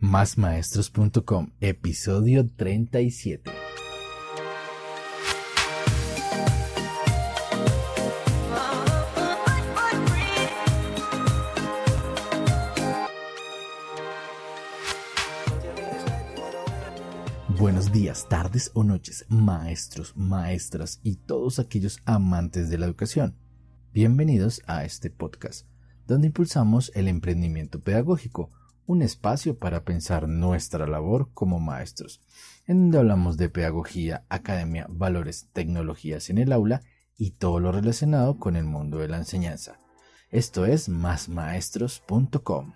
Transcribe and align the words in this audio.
Másmaestros.com, 0.00 1.50
episodio 1.60 2.48
37. 2.48 3.50
Buenos 17.58 17.90
días, 17.90 18.28
tardes 18.28 18.70
o 18.74 18.84
noches, 18.84 19.26
maestros, 19.28 20.16
maestras 20.16 21.00
y 21.02 21.16
todos 21.16 21.58
aquellos 21.58 21.98
amantes 22.04 22.70
de 22.70 22.78
la 22.78 22.86
educación. 22.86 23.34
Bienvenidos 23.92 24.62
a 24.68 24.84
este 24.84 25.10
podcast, 25.10 25.66
donde 26.06 26.28
impulsamos 26.28 26.92
el 26.94 27.08
emprendimiento 27.08 27.80
pedagógico 27.80 28.52
un 28.88 29.02
espacio 29.02 29.58
para 29.58 29.84
pensar 29.84 30.28
nuestra 30.28 30.86
labor 30.86 31.28
como 31.34 31.60
maestros, 31.60 32.22
en 32.66 32.80
donde 32.80 32.98
hablamos 32.98 33.36
de 33.36 33.50
pedagogía, 33.50 34.24
academia, 34.30 34.86
valores, 34.88 35.50
tecnologías 35.52 36.30
en 36.30 36.38
el 36.38 36.52
aula 36.52 36.80
y 37.18 37.32
todo 37.32 37.60
lo 37.60 37.70
relacionado 37.70 38.38
con 38.38 38.56
el 38.56 38.64
mundo 38.64 38.96
de 38.96 39.08
la 39.08 39.18
enseñanza. 39.18 39.78
Esto 40.30 40.64
es 40.64 40.88
másmaestros.com. 40.88 42.72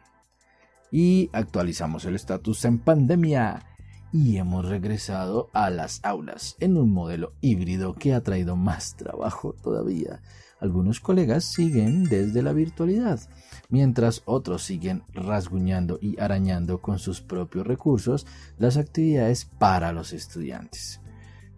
Y 0.91 1.31
actualizamos 1.33 2.05
el 2.05 2.15
estatus 2.15 2.67
en 2.67 2.79
pandemia 2.79 3.65
y 4.13 4.37
hemos 4.37 4.69
regresado 4.69 5.49
a 5.55 5.71
las 5.71 6.05
aulas 6.05 6.57
en 6.61 6.77
un 6.77 6.93
modelo 6.93 7.33
híbrido 7.41 7.95
que 7.95 8.13
ha 8.13 8.23
traído 8.23 8.57
más 8.57 8.95
trabajo 8.95 9.55
todavía. 9.55 10.21
Algunos 10.61 11.01
colegas 11.01 11.45
siguen 11.45 12.05
desde 12.05 12.43
la 12.43 12.53
virtualidad, 12.53 13.21
mientras 13.69 14.23
otros 14.27 14.63
siguen 14.63 15.03
rasguñando 15.13 15.99
y 16.01 16.21
arañando 16.21 16.81
con 16.81 16.99
sus 16.99 17.21
propios 17.21 17.67
recursos 17.67 18.27
las 18.59 18.77
actividades 18.77 19.47
para 19.47 19.93
los 19.93 20.13
estudiantes. 20.13 21.01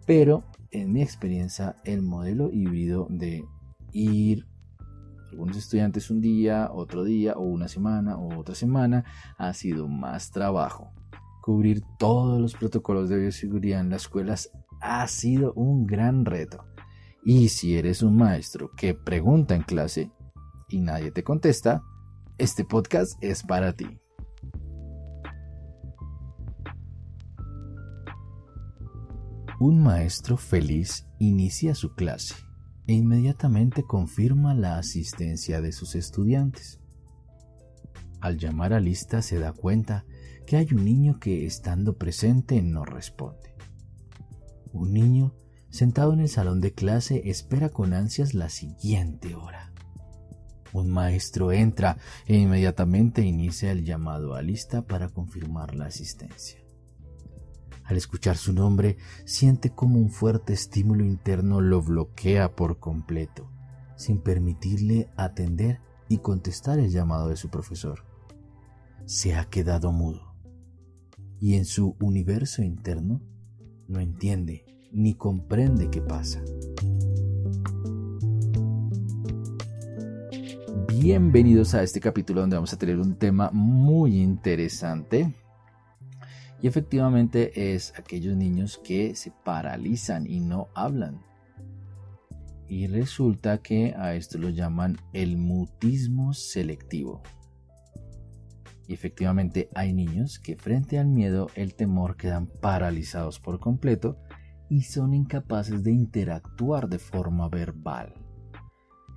Pero 0.07 0.43
en 0.71 0.93
mi 0.93 1.01
experiencia 1.01 1.75
el 1.83 2.01
modelo 2.01 2.49
híbrido 2.51 3.07
de 3.09 3.45
ir 3.91 4.47
algunos 5.29 5.57
estudiantes 5.57 6.09
un 6.09 6.21
día, 6.21 6.69
otro 6.71 7.03
día 7.03 7.33
o 7.33 7.41
una 7.41 7.67
semana 7.67 8.17
o 8.17 8.39
otra 8.39 8.55
semana 8.55 9.03
ha 9.37 9.53
sido 9.53 9.89
más 9.89 10.31
trabajo 10.31 10.93
Cubrir 11.45 11.83
todos 11.99 12.41
los 12.41 12.55
protocolos 12.55 13.07
de 13.07 13.19
bioseguridad 13.19 13.81
en 13.81 13.91
las 13.91 14.01
escuelas 14.01 14.49
ha 14.81 15.07
sido 15.07 15.53
un 15.53 15.85
gran 15.85 16.25
reto. 16.25 16.65
Y 17.23 17.49
si 17.49 17.77
eres 17.77 18.01
un 18.01 18.17
maestro 18.17 18.71
que 18.75 18.95
pregunta 18.95 19.53
en 19.53 19.61
clase 19.61 20.11
y 20.69 20.79
nadie 20.79 21.11
te 21.11 21.23
contesta, 21.23 21.83
este 22.39 22.65
podcast 22.65 23.23
es 23.23 23.43
para 23.43 23.73
ti. 23.73 23.85
Un 29.59 29.83
maestro 29.83 30.37
feliz 30.37 31.05
inicia 31.19 31.75
su 31.75 31.93
clase 31.93 32.33
e 32.87 32.93
inmediatamente 32.93 33.83
confirma 33.83 34.55
la 34.55 34.79
asistencia 34.79 35.61
de 35.61 35.71
sus 35.71 35.93
estudiantes. 35.93 36.79
Al 38.19 38.39
llamar 38.39 38.73
a 38.73 38.79
lista 38.79 39.21
se 39.21 39.37
da 39.37 39.53
cuenta 39.53 40.05
que 40.45 40.57
hay 40.57 40.67
un 40.73 40.85
niño 40.85 41.19
que 41.19 41.45
estando 41.45 41.97
presente 41.97 42.61
no 42.61 42.85
responde. 42.85 43.55
Un 44.71 44.93
niño 44.93 45.33
sentado 45.69 46.13
en 46.13 46.19
el 46.19 46.29
salón 46.29 46.61
de 46.61 46.73
clase 46.73 47.29
espera 47.29 47.69
con 47.69 47.93
ansias 47.93 48.33
la 48.33 48.49
siguiente 48.49 49.35
hora. 49.35 49.71
Un 50.73 50.89
maestro 50.89 51.51
entra 51.51 51.97
e 52.25 52.37
inmediatamente 52.37 53.21
inicia 53.21 53.71
el 53.71 53.85
llamado 53.85 54.35
a 54.35 54.41
lista 54.41 54.81
para 54.81 55.09
confirmar 55.09 55.73
la 55.73 55.85
asistencia. 55.85 56.59
Al 57.83 57.97
escuchar 57.97 58.35
su 58.35 58.51
nombre, 58.51 58.97
siente 59.25 59.69
como 59.69 59.99
un 59.99 60.09
fuerte 60.09 60.53
estímulo 60.53 61.05
interno 61.05 61.61
lo 61.61 61.81
bloquea 61.81 62.55
por 62.55 62.79
completo, 62.79 63.49
sin 63.95 64.19
permitirle 64.19 65.09
atender 65.15 65.79
y 66.09 66.17
contestar 66.17 66.79
el 66.79 66.91
llamado 66.91 67.29
de 67.29 67.37
su 67.37 67.49
profesor. 67.49 68.03
Se 69.05 69.35
ha 69.35 69.45
quedado 69.45 69.91
mudo 69.91 70.24
y 71.45 71.57
en 71.57 71.65
su 71.65 71.95
universo 71.99 72.63
interno 72.63 73.21
no 73.87 73.99
entiende 73.99 74.65
ni 74.91 75.13
comprende 75.13 75.91
qué 75.91 76.01
pasa. 76.01 76.41
Bienvenidos 80.87 81.75
a 81.75 81.83
este 81.83 81.99
capítulo 81.99 82.41
donde 82.41 82.55
vamos 82.55 82.73
a 82.73 82.79
tener 82.79 82.97
un 82.97 83.13
tema 83.19 83.51
muy 83.53 84.23
interesante. 84.23 85.35
Y 86.63 86.67
efectivamente 86.67 87.75
es 87.75 87.93
aquellos 87.95 88.35
niños 88.35 88.81
que 88.83 89.13
se 89.13 89.31
paralizan 89.43 90.25
y 90.25 90.39
no 90.39 90.69
hablan. 90.73 91.21
Y 92.67 92.87
resulta 92.87 93.59
que 93.59 93.93
a 93.95 94.15
esto 94.15 94.39
lo 94.39 94.49
llaman 94.49 94.97
el 95.13 95.37
mutismo 95.37 96.33
selectivo. 96.33 97.21
Y 98.87 98.93
efectivamente 98.93 99.69
hay 99.73 99.93
niños 99.93 100.39
que 100.39 100.57
frente 100.57 100.99
al 100.99 101.07
miedo, 101.07 101.49
el 101.55 101.73
temor 101.75 102.17
quedan 102.17 102.47
paralizados 102.47 103.39
por 103.39 103.59
completo 103.59 104.17
y 104.69 104.81
son 104.81 105.13
incapaces 105.13 105.83
de 105.83 105.91
interactuar 105.91 106.87
de 106.87 106.99
forma 106.99 107.49
verbal. 107.49 108.13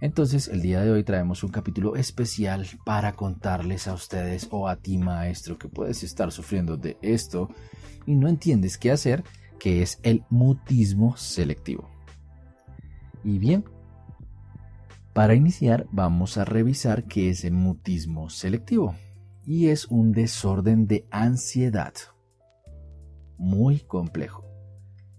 Entonces 0.01 0.49
el 0.49 0.63
día 0.63 0.81
de 0.81 0.93
hoy 0.93 1.03
traemos 1.03 1.43
un 1.43 1.51
capítulo 1.51 1.97
especial 1.97 2.67
para 2.85 3.13
contarles 3.15 3.89
a 3.89 3.95
ustedes 3.95 4.49
o 4.51 4.69
a 4.69 4.77
ti 4.77 4.97
maestro 4.97 5.59
que 5.59 5.69
puedes 5.69 6.03
estar 6.03 6.31
sufriendo 6.31 6.77
de 6.77 6.97
esto 7.03 7.49
y 8.07 8.15
no 8.15 8.29
entiendes 8.29 8.79
qué 8.79 8.93
hacer, 8.93 9.25
que 9.59 9.83
es 9.83 9.99
el 10.05 10.25
mutismo 10.31 11.17
selectivo. 11.17 11.91
Y 13.25 13.39
bien, 13.39 13.65
para 15.13 15.35
iniciar 15.35 15.87
vamos 15.91 16.39
a 16.39 16.45
revisar 16.45 17.05
qué 17.05 17.31
es 17.31 17.45
el 17.45 17.55
mutismo 17.55 18.31
selectivo 18.31 18.95
y 19.49 19.69
es 19.69 19.87
un 19.87 20.13
desorden 20.13 20.87
de 20.87 21.09
ansiedad 21.11 21.95
muy 23.39 23.81
complejo. 23.81 24.45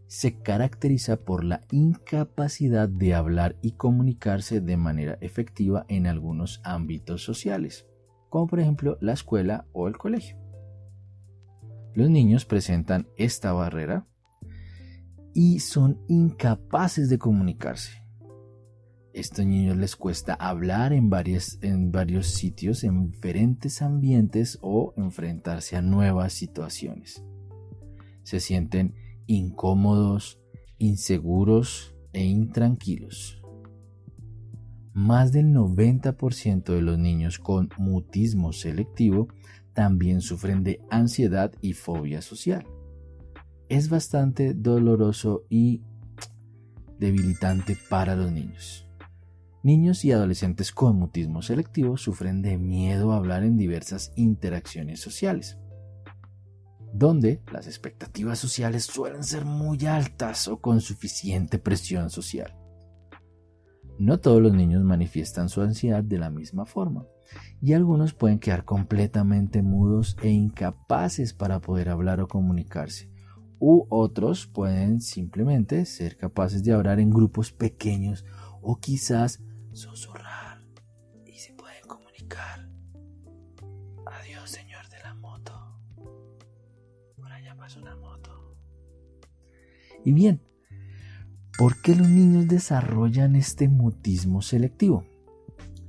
Se 0.06 0.40
caracteriza 0.40 1.18
por 1.18 1.44
la 1.44 1.62
incapacidad 1.72 2.88
de 2.88 3.16
hablar 3.16 3.56
y 3.64 3.72
comunicarse 3.72 4.62
de 4.62 4.78
manera 4.78 5.18
efectiva 5.22 5.84
en 5.88 6.06
algunos 6.06 6.62
ámbitos 6.64 7.24
sociales, 7.24 7.88
como 8.30 8.46
por 8.46 8.60
ejemplo 8.60 9.00
la 9.02 9.14
escuela 9.14 9.66
o 9.74 9.88
el 9.88 9.98
colegio. 9.98 10.38
Los 11.96 12.12
niños 12.12 12.46
presentan 12.46 13.08
esta 13.18 13.52
barrera 13.52 14.06
y 15.34 15.60
son 15.62 16.04
incapaces 16.08 17.10
de 17.10 17.18
comunicarse 17.18 17.99
estos 19.14 19.46
niños 19.46 19.78
les 19.78 19.96
cuesta 19.96 20.34
hablar 20.34 20.94
en, 20.94 21.10
en 21.62 21.92
varios 21.92 22.28
sitios, 22.28 22.84
en 22.84 23.12
diferentes 23.12 23.82
ambientes 23.82 24.60
o 24.62 24.94
enfrentarse 24.98 25.76
a 25.76 25.82
nuevas 25.82 26.34
situaciones. 26.34 27.24
Se 28.24 28.40
sienten 28.40 28.94
incómodos, 29.26 30.40
inseguros 30.78 31.96
e 32.14 32.24
intranquilos. 32.24 33.42
Más 34.94 35.32
del 35.32 35.54
90% 35.54 36.64
de 36.74 36.82
los 36.82 36.98
niños 36.98 37.40
con 37.40 37.70
mutismo 37.78 38.54
selectivo 38.54 39.28
también 39.74 40.22
sufren 40.22 40.64
de 40.64 40.82
ansiedad 40.90 41.54
y 41.62 41.74
fobia 41.74 42.22
social. 42.22 42.66
Es 43.70 43.90
bastante 43.90 44.54
doloroso 44.54 45.44
y 45.50 45.84
debilitante 46.98 47.78
para 47.90 48.16
los 48.16 48.32
niños. 48.32 48.89
Niños 49.62 50.06
y 50.06 50.14
adolescentes 50.14 50.72
con 50.72 50.96
mutismo 50.96 51.42
selectivo 51.42 51.98
sufren 51.98 52.42
de 52.42 52.58
miedo 52.58 53.12
a 53.12 53.18
hablar 53.18 53.44
en 53.44 53.58
diversas 53.58 54.14
interacciones 54.16 55.02
sociales, 55.02 55.58
donde 56.94 57.42
las 57.52 57.68
expectativas 57.68 58.40
sociales 58.40 58.86
suelen 58.86 59.24
ser 59.24 59.44
muy 59.44 59.86
altas 59.86 60.48
o 60.48 60.62
con 60.62 60.80
suficiente 60.80 61.60
presión 61.60 62.10
social. 62.10 62.56
No 64.00 64.22
todos 64.22 64.42
los 64.42 64.54
niños 64.54 64.82
manifiestan 64.86 65.50
su 65.50 65.62
ansiedad 65.62 66.06
de 66.06 66.20
la 66.20 66.30
misma 66.30 66.66
forma, 66.66 67.06
y 67.62 67.74
algunos 67.74 68.14
pueden 68.14 68.40
quedar 68.40 68.64
completamente 68.64 69.62
mudos 69.62 70.16
e 70.24 70.30
incapaces 70.30 71.34
para 71.34 71.60
poder 71.60 71.90
hablar 71.90 72.22
o 72.22 72.30
comunicarse, 72.30 73.12
u 73.60 73.86
otros 73.90 74.48
pueden 74.48 75.02
simplemente 75.02 75.84
ser 75.84 76.16
capaces 76.16 76.64
de 76.64 76.72
hablar 76.72 77.02
en 77.02 77.10
grupos 77.10 77.52
pequeños 77.52 78.24
o 78.62 78.78
quizás 78.78 79.42
susurrar 79.74 80.62
y 81.26 81.34
se 81.34 81.54
pueden 81.54 81.86
comunicar. 81.88 82.70
Adiós, 84.06 84.50
señor 84.50 84.88
de 84.90 85.00
la 85.04 85.14
moto. 85.14 85.54
Por 87.16 87.32
allá 87.32 87.56
pasa 87.56 87.80
una 87.80 87.96
moto. 87.96 88.56
Y 90.04 90.14
bien, 90.14 90.42
¿por 91.58 91.82
qué 91.82 91.96
los 91.96 92.08
niños 92.08 92.48
desarrollan 92.48 93.36
este 93.36 93.68
mutismo 93.68 94.42
selectivo? 94.42 95.06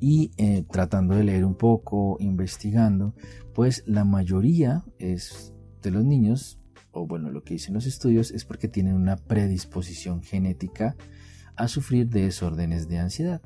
Y 0.00 0.32
eh, 0.36 0.64
tratando 0.70 1.14
de 1.14 1.24
leer 1.24 1.44
un 1.44 1.54
poco, 1.54 2.16
investigando, 2.20 3.14
pues 3.54 3.84
la 3.86 4.04
mayoría 4.04 4.84
es 4.98 5.52
de 5.82 5.90
los 5.90 6.04
niños, 6.04 6.58
o 6.90 7.06
bueno, 7.06 7.30
lo 7.30 7.44
que 7.44 7.54
dicen 7.54 7.74
los 7.74 7.86
estudios 7.86 8.30
es 8.30 8.44
porque 8.44 8.68
tienen 8.68 8.94
una 8.94 9.16
predisposición 9.16 10.22
genética 10.22 10.96
a 11.56 11.68
sufrir 11.68 12.08
de 12.08 12.22
desórdenes 12.22 12.88
de 12.88 12.98
ansiedad. 12.98 13.42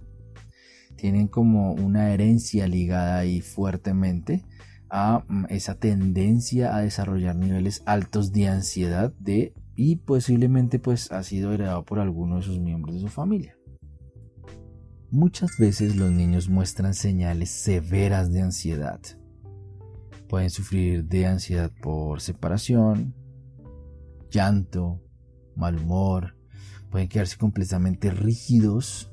Tienen 0.97 1.29
como 1.29 1.73
una 1.73 2.11
herencia 2.11 2.67
ligada 2.69 3.19
ahí 3.19 3.41
fuertemente 3.41 4.45
a 4.91 5.25
mm, 5.29 5.47
esa 5.49 5.75
tendencia 5.75 6.77
a 6.77 6.81
desarrollar 6.81 7.37
niveles 7.37 7.83
altos 7.87 8.33
de 8.33 8.49
ansiedad 8.49 9.13
de 9.19 9.53
y 9.77 9.97
posiblemente 9.97 10.79
pues 10.79 11.11
ha 11.11 11.23
sido 11.23 11.53
heredado 11.53 11.85
por 11.85 11.99
alguno 11.99 12.37
de 12.37 12.43
sus 12.43 12.59
miembros 12.61 12.95
de 12.95 13.01
su 13.01 13.09
familia. 13.09 13.57
Muchas 15.11 15.59
veces 15.59 15.97
los 15.97 16.11
niños 16.11 16.49
muestran 16.49 16.95
señales 16.95 17.51
severas 17.51 18.33
de 18.33 18.43
ansiedad. 18.43 19.01
Pueden 20.29 20.51
sufrir 20.51 21.05
de 21.05 21.27
ansiedad 21.27 21.71
por 21.83 22.21
separación, 22.21 23.15
llanto, 24.31 25.01
mal 25.55 25.77
humor, 25.77 26.37
pueden 26.91 27.09
quedarse 27.09 27.37
completamente 27.37 28.11
rígidos, 28.11 29.13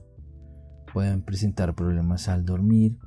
pueden 0.93 1.21
presentar 1.21 1.75
problemas 1.75 2.27
al 2.27 2.45
dormir 2.45 2.97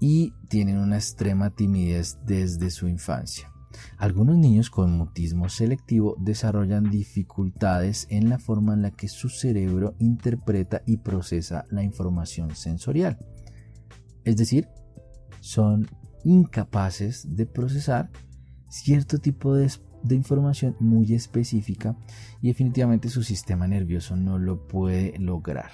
y 0.00 0.32
tienen 0.48 0.78
una 0.78 0.96
extrema 0.96 1.50
timidez 1.50 2.18
desde 2.24 2.70
su 2.70 2.88
infancia. 2.88 3.50
Algunos 3.98 4.36
niños 4.36 4.70
con 4.70 4.92
mutismo 4.92 5.48
selectivo 5.48 6.16
desarrollan 6.18 6.90
dificultades 6.90 8.06
en 8.10 8.28
la 8.28 8.38
forma 8.38 8.74
en 8.74 8.82
la 8.82 8.90
que 8.90 9.08
su 9.08 9.28
cerebro 9.28 9.94
interpreta 9.98 10.82
y 10.86 10.98
procesa 10.98 11.64
la 11.70 11.82
información 11.82 12.56
sensorial. 12.56 13.18
Es 14.24 14.36
decir, 14.36 14.68
son 15.40 15.88
incapaces 16.24 17.26
de 17.36 17.46
procesar 17.46 18.10
cierto 18.68 19.18
tipo 19.18 19.54
de, 19.54 19.70
información 20.10 20.76
muy 20.80 21.14
específica 21.14 21.96
y 22.40 22.48
definitivamente 22.48 23.08
su 23.08 23.22
sistema 23.22 23.66
nervioso 23.66 24.16
no 24.16 24.38
lo 24.38 24.66
puede 24.66 25.18
lograr. 25.18 25.70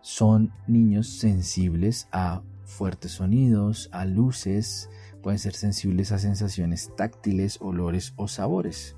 Son 0.00 0.52
niños 0.66 1.08
sensibles 1.18 2.08
a 2.12 2.42
fuertes 2.64 3.12
sonidos, 3.12 3.88
a 3.92 4.04
luces, 4.04 4.90
pueden 5.22 5.38
ser 5.38 5.54
sensibles 5.54 6.12
a 6.12 6.18
sensaciones 6.18 6.94
táctiles, 6.96 7.58
olores 7.60 8.12
o 8.16 8.28
sabores. 8.28 8.96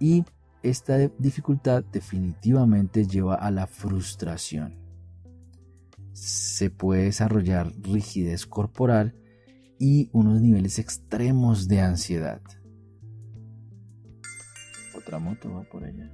Y 0.00 0.24
esta 0.62 0.98
dificultad 1.18 1.84
definitivamente 1.84 3.06
lleva 3.06 3.36
a 3.36 3.50
la 3.50 3.66
frustración. 3.66 4.76
Se 6.12 6.70
puede 6.70 7.04
desarrollar 7.04 7.72
rigidez 7.80 8.46
corporal 8.46 9.14
y 9.78 10.10
unos 10.12 10.40
niveles 10.40 10.78
extremos 10.78 11.68
de 11.68 11.80
ansiedad. 11.80 12.42
Otra 14.96 15.20
moto 15.20 15.52
va 15.52 15.62
por 15.62 15.84
allá. 15.84 16.10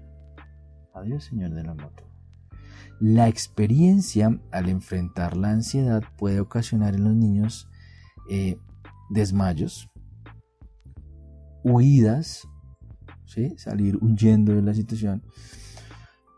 Adiós, 0.93 1.25
señor 1.25 1.53
de 1.55 1.65
la 1.65 1.75
moto. 1.75 2.14
La 3.01 3.29
experiencia 3.29 4.41
al 4.53 4.69
enfrentar 4.69 5.37
la 5.37 5.51
ansiedad 5.51 6.03
puede 6.17 6.41
ocasionar 6.41 6.95
en 6.95 7.05
los 7.05 7.15
niños 7.15 7.69
eh, 8.31 8.57
desmayos, 9.11 9.91
huidas, 11.63 12.47
salir 13.57 13.99
huyendo 14.01 14.55
de 14.55 14.63
la 14.63 14.75
situación, 14.75 15.23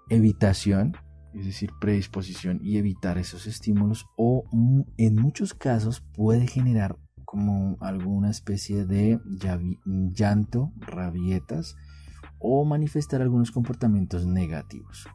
evitación, 0.08 0.96
es 1.34 1.44
decir, 1.44 1.70
predisposición 1.80 2.60
y 2.62 2.78
evitar 2.78 3.18
esos 3.18 3.46
estímulos 3.46 4.06
o 4.16 4.44
mm, 4.52 4.82
en 4.96 5.16
muchos 5.16 5.52
casos 5.52 6.00
puede 6.14 6.46
generar 6.46 6.96
como 7.24 7.76
alguna 7.80 8.30
especie 8.30 8.86
de 8.86 9.20
llanto, 9.84 10.72
rabietas 10.78 11.76
o 12.38 12.64
manifestar 12.64 13.20
algunos 13.20 13.50
comportamientos 13.50 14.26
negativos. 14.26 15.06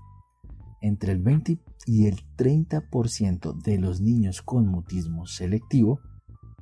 Entre 0.82 1.12
el 1.12 1.20
20 1.20 1.60
y 1.86 2.08
el 2.08 2.24
30% 2.36 3.62
de 3.62 3.78
los 3.78 4.02
niños 4.02 4.42
con 4.42 4.68
mutismo 4.68 5.28
selectivo 5.28 6.02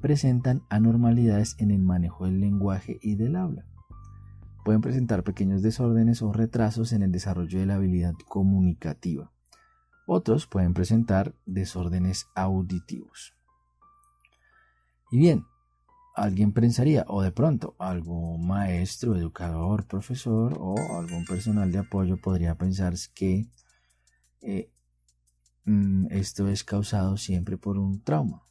presentan 0.01 0.61
anormalidades 0.69 1.55
en 1.57 1.71
el 1.71 1.81
manejo 1.81 2.25
del 2.25 2.41
lenguaje 2.41 2.99
y 3.01 3.15
del 3.15 3.37
habla. 3.37 3.65
Pueden 4.65 4.81
presentar 4.81 5.23
pequeños 5.23 5.61
desórdenes 5.61 6.21
o 6.21 6.33
retrasos 6.33 6.91
en 6.91 7.01
el 7.01 7.11
desarrollo 7.11 7.59
de 7.59 7.65
la 7.65 7.75
habilidad 7.75 8.13
comunicativa. 8.27 9.31
Otros 10.05 10.47
pueden 10.47 10.73
presentar 10.73 11.33
desórdenes 11.45 12.27
auditivos. 12.35 13.33
Y 15.11 15.17
bien, 15.17 15.45
alguien 16.15 16.51
pensaría, 16.51 17.05
o 17.07 17.21
de 17.21 17.31
pronto 17.31 17.75
algún 17.79 18.45
maestro, 18.45 19.15
educador, 19.15 19.87
profesor 19.87 20.55
o 20.59 20.75
algún 20.97 21.25
personal 21.25 21.71
de 21.71 21.79
apoyo 21.79 22.17
podría 22.17 22.55
pensar 22.55 22.93
que 23.15 23.47
eh, 24.41 24.71
mm, 25.65 26.07
esto 26.11 26.47
es 26.47 26.63
causado 26.63 27.17
siempre 27.17 27.57
por 27.57 27.77
un 27.77 28.01
trauma. 28.01 28.43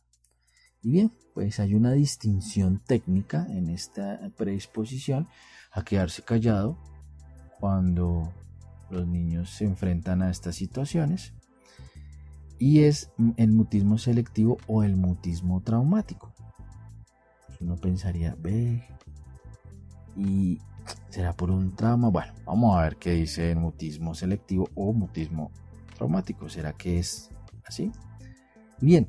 Y 0.82 0.92
bien, 0.92 1.12
pues 1.34 1.60
hay 1.60 1.74
una 1.74 1.92
distinción 1.92 2.80
técnica 2.84 3.46
en 3.50 3.68
esta 3.68 4.20
predisposición 4.36 5.28
a 5.72 5.82
quedarse 5.82 6.22
callado 6.22 6.78
cuando 7.58 8.32
los 8.90 9.06
niños 9.06 9.50
se 9.50 9.64
enfrentan 9.64 10.22
a 10.22 10.30
estas 10.30 10.56
situaciones 10.56 11.34
y 12.58 12.80
es 12.80 13.12
el 13.36 13.52
mutismo 13.52 13.98
selectivo 13.98 14.58
o 14.66 14.82
el 14.82 14.96
mutismo 14.96 15.60
traumático. 15.62 16.32
Uno 17.60 17.76
pensaría, 17.76 18.36
ve, 18.38 18.84
y 20.16 20.60
será 21.08 21.32
por 21.32 21.50
un 21.50 21.74
trauma. 21.74 22.08
Bueno, 22.08 22.32
vamos 22.44 22.76
a 22.76 22.82
ver 22.82 22.96
qué 22.96 23.12
dice 23.12 23.52
el 23.52 23.58
mutismo 23.58 24.14
selectivo 24.14 24.68
o 24.74 24.92
mutismo 24.92 25.50
traumático. 25.98 26.48
¿Será 26.48 26.72
que 26.72 26.98
es 26.98 27.30
así? 27.66 27.92
Bien, 28.80 29.08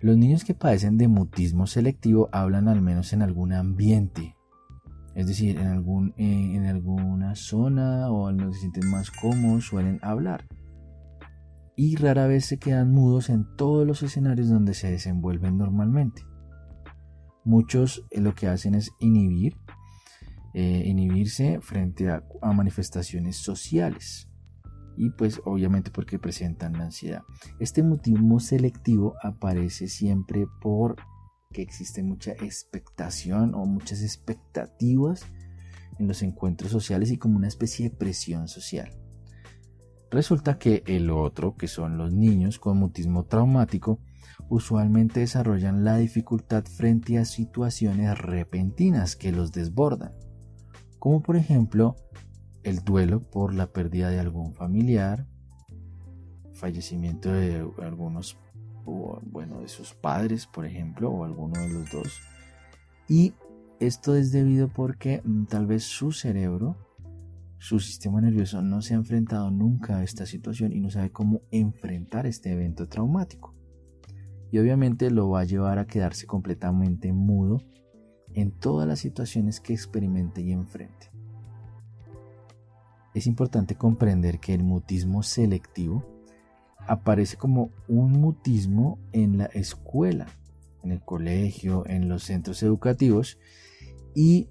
los 0.00 0.16
niños 0.16 0.44
que 0.44 0.54
padecen 0.54 0.96
de 0.96 1.08
mutismo 1.08 1.66
selectivo 1.66 2.30
hablan 2.32 2.68
al 2.68 2.80
menos 2.80 3.12
en 3.12 3.20
algún 3.20 3.52
ambiente, 3.52 4.34
es 5.14 5.26
decir, 5.26 5.58
en, 5.58 5.66
algún, 5.66 6.14
eh, 6.16 6.54
en 6.54 6.64
alguna 6.64 7.34
zona 7.34 8.10
o 8.10 8.26
donde 8.26 8.54
se 8.54 8.60
sienten 8.60 8.88
más 8.88 9.10
cómodos 9.10 9.66
suelen 9.66 9.98
hablar. 10.02 10.46
Y 11.76 11.96
rara 11.96 12.26
vez 12.26 12.46
se 12.46 12.58
quedan 12.58 12.92
mudos 12.92 13.28
en 13.28 13.44
todos 13.56 13.86
los 13.86 14.02
escenarios 14.02 14.48
donde 14.48 14.74
se 14.74 14.90
desenvuelven 14.90 15.58
normalmente. 15.58 16.22
Muchos 17.44 18.06
eh, 18.10 18.20
lo 18.20 18.34
que 18.34 18.48
hacen 18.48 18.74
es 18.74 18.90
inhibir, 19.00 19.56
eh, 20.54 20.84
inhibirse 20.86 21.60
frente 21.60 22.08
a 22.10 22.22
manifestaciones 22.52 23.36
sociales 23.36 24.29
y 24.96 25.10
pues 25.10 25.40
obviamente 25.44 25.90
porque 25.90 26.18
presentan 26.18 26.74
la 26.74 26.84
ansiedad. 26.84 27.22
Este 27.58 27.82
mutismo 27.82 28.40
selectivo 28.40 29.14
aparece 29.22 29.88
siempre 29.88 30.46
por 30.60 30.96
que 31.52 31.62
existe 31.62 32.02
mucha 32.02 32.32
expectación 32.32 33.54
o 33.54 33.64
muchas 33.66 34.02
expectativas 34.02 35.26
en 35.98 36.06
los 36.06 36.22
encuentros 36.22 36.70
sociales 36.70 37.10
y 37.10 37.18
como 37.18 37.36
una 37.36 37.48
especie 37.48 37.90
de 37.90 37.96
presión 37.96 38.48
social. 38.48 38.90
Resulta 40.10 40.58
que 40.58 40.82
el 40.86 41.10
otro, 41.10 41.56
que 41.56 41.68
son 41.68 41.96
los 41.96 42.12
niños 42.12 42.58
con 42.58 42.78
mutismo 42.78 43.26
traumático, 43.26 44.00
usualmente 44.48 45.20
desarrollan 45.20 45.84
la 45.84 45.96
dificultad 45.96 46.64
frente 46.64 47.18
a 47.18 47.24
situaciones 47.24 48.18
repentinas 48.18 49.14
que 49.14 49.30
los 49.30 49.52
desbordan, 49.52 50.12
como 50.98 51.22
por 51.22 51.36
ejemplo 51.36 51.96
el 52.62 52.84
duelo 52.84 53.22
por 53.22 53.54
la 53.54 53.72
pérdida 53.72 54.10
de 54.10 54.20
algún 54.20 54.54
familiar, 54.54 55.26
fallecimiento 56.52 57.32
de 57.32 57.66
algunos, 57.82 58.38
bueno, 58.84 59.60
de 59.60 59.68
sus 59.68 59.94
padres, 59.94 60.46
por 60.46 60.66
ejemplo, 60.66 61.10
o 61.10 61.24
alguno 61.24 61.60
de 61.60 61.68
los 61.70 61.90
dos. 61.90 62.20
Y 63.08 63.34
esto 63.78 64.14
es 64.14 64.30
debido 64.30 64.68
porque 64.68 65.22
mm, 65.24 65.44
tal 65.46 65.66
vez 65.66 65.84
su 65.84 66.12
cerebro, 66.12 66.76
su 67.58 67.80
sistema 67.80 68.20
nervioso 68.20 68.62
no 68.62 68.82
se 68.82 68.94
ha 68.94 68.98
enfrentado 68.98 69.50
nunca 69.50 69.98
a 69.98 70.02
esta 70.02 70.26
situación 70.26 70.72
y 70.72 70.80
no 70.80 70.90
sabe 70.90 71.10
cómo 71.10 71.42
enfrentar 71.50 72.26
este 72.26 72.52
evento 72.52 72.88
traumático. 72.88 73.54
Y 74.52 74.58
obviamente 74.58 75.10
lo 75.10 75.30
va 75.30 75.40
a 75.40 75.44
llevar 75.44 75.78
a 75.78 75.86
quedarse 75.86 76.26
completamente 76.26 77.12
mudo 77.12 77.62
en 78.34 78.50
todas 78.50 78.86
las 78.86 78.98
situaciones 78.98 79.60
que 79.60 79.72
experimente 79.72 80.40
y 80.42 80.52
enfrente 80.52 81.09
es 83.14 83.26
importante 83.26 83.74
comprender 83.74 84.38
que 84.38 84.54
el 84.54 84.62
mutismo 84.62 85.22
selectivo 85.22 86.04
aparece 86.86 87.36
como 87.36 87.70
un 87.88 88.12
mutismo 88.12 88.98
en 89.12 89.38
la 89.38 89.46
escuela, 89.46 90.26
en 90.82 90.92
el 90.92 91.00
colegio, 91.00 91.84
en 91.86 92.08
los 92.08 92.24
centros 92.24 92.62
educativos 92.62 93.38
y 94.14 94.48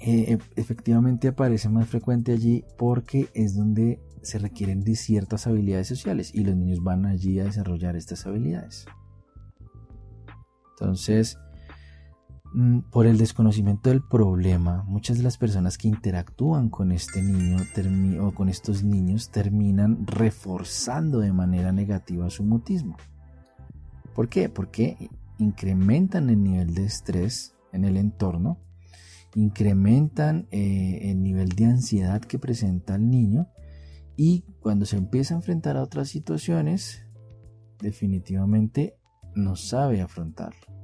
eh, 0.00 0.38
efectivamente 0.56 1.28
aparece 1.28 1.68
más 1.68 1.88
frecuente 1.88 2.32
allí 2.32 2.64
porque 2.76 3.28
es 3.34 3.56
donde 3.56 4.00
se 4.22 4.38
requieren 4.38 4.82
de 4.82 4.94
ciertas 4.94 5.46
habilidades 5.46 5.88
sociales 5.88 6.34
y 6.34 6.44
los 6.44 6.56
niños 6.56 6.82
van 6.82 7.06
allí 7.06 7.40
a 7.40 7.44
desarrollar 7.44 7.96
estas 7.96 8.26
habilidades. 8.26 8.86
Entonces, 10.72 11.38
por 12.90 13.06
el 13.06 13.18
desconocimiento 13.18 13.90
del 13.90 14.02
problema, 14.02 14.82
muchas 14.84 15.18
de 15.18 15.22
las 15.22 15.36
personas 15.36 15.76
que 15.76 15.88
interactúan 15.88 16.70
con 16.70 16.92
este 16.92 17.22
niño 17.22 17.58
o 18.20 18.32
con 18.32 18.48
estos 18.48 18.82
niños 18.82 19.30
terminan 19.30 20.06
reforzando 20.06 21.20
de 21.20 21.32
manera 21.32 21.72
negativa 21.72 22.30
su 22.30 22.44
mutismo. 22.44 22.96
¿Por 24.14 24.28
qué? 24.28 24.48
Porque 24.48 25.10
incrementan 25.38 26.30
el 26.30 26.42
nivel 26.42 26.74
de 26.74 26.84
estrés 26.84 27.54
en 27.72 27.84
el 27.84 27.96
entorno, 27.96 28.58
incrementan 29.34 30.48
eh, 30.50 31.10
el 31.10 31.22
nivel 31.22 31.50
de 31.50 31.66
ansiedad 31.66 32.20
que 32.20 32.38
presenta 32.38 32.96
el 32.96 33.10
niño 33.10 33.48
y 34.16 34.42
cuando 34.60 34.86
se 34.86 34.96
empieza 34.96 35.34
a 35.34 35.36
enfrentar 35.36 35.76
a 35.76 35.82
otras 35.82 36.08
situaciones, 36.08 37.04
definitivamente 37.78 38.96
no 39.34 39.54
sabe 39.54 40.00
afrontarlo. 40.00 40.77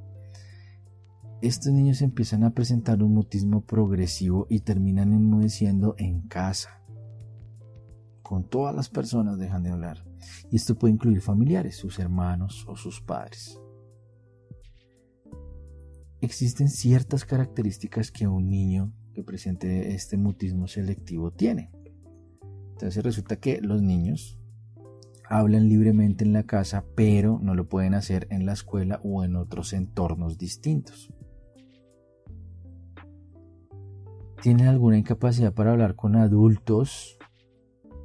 Estos 1.45 1.73
niños 1.73 2.01
empiezan 2.01 2.43
a 2.43 2.55
presentar 2.55 3.03
un 3.03 3.13
mutismo 3.13 3.61
progresivo 3.61 4.47
y 4.49 4.61
terminan 4.61 5.13
enmudeciendo 5.13 5.95
en 5.99 6.23
casa. 6.23 6.83
Con 8.23 8.49
todas 8.49 8.75
las 8.75 8.89
personas 8.89 9.39
dejan 9.39 9.63
de 9.63 9.71
hablar. 9.71 10.05
Y 10.51 10.57
esto 10.57 10.75
puede 10.75 10.95
incluir 10.95 11.21
familiares, 11.21 11.77
sus 11.77 11.99
hermanos 11.99 12.65
o 12.67 12.77
sus 12.77 13.03
padres 13.03 13.61
existen 16.25 16.69
ciertas 16.69 17.25
características 17.25 18.11
que 18.11 18.27
un 18.27 18.49
niño 18.49 18.93
que 19.13 19.23
presente 19.23 19.95
este 19.95 20.17
mutismo 20.17 20.67
selectivo 20.67 21.31
tiene. 21.31 21.71
Entonces 22.73 23.05
resulta 23.05 23.37
que 23.37 23.61
los 23.61 23.83
niños 23.83 24.39
hablan 25.29 25.69
libremente 25.69 26.25
en 26.25 26.33
la 26.33 26.45
casa, 26.45 26.85
pero 26.97 27.39
no 27.43 27.55
lo 27.55 27.69
pueden 27.69 27.95
hacer 27.95 28.27
en 28.31 28.47
la 28.47 28.53
escuela 28.53 29.01
o 29.05 29.23
en 29.23 29.37
otros 29.37 29.73
entornos 29.73 30.39
distintos. 30.39 31.13
Tienen 34.45 34.67
alguna 34.67 34.99
incapacidad 34.99 35.55
para 35.55 35.73
hablar 35.73 35.97
con 35.97 36.17
adultos, 36.17 37.17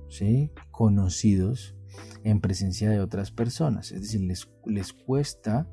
¿sí? 0.07 0.53
conocidos, 0.71 1.75
en 2.23 2.39
presencia 2.39 2.89
de 2.89 3.01
otras 3.01 3.29
personas. 3.29 3.91
Es 3.91 4.03
decir, 4.03 4.21
les, 4.21 4.49
les 4.65 4.93
cuesta 4.93 5.67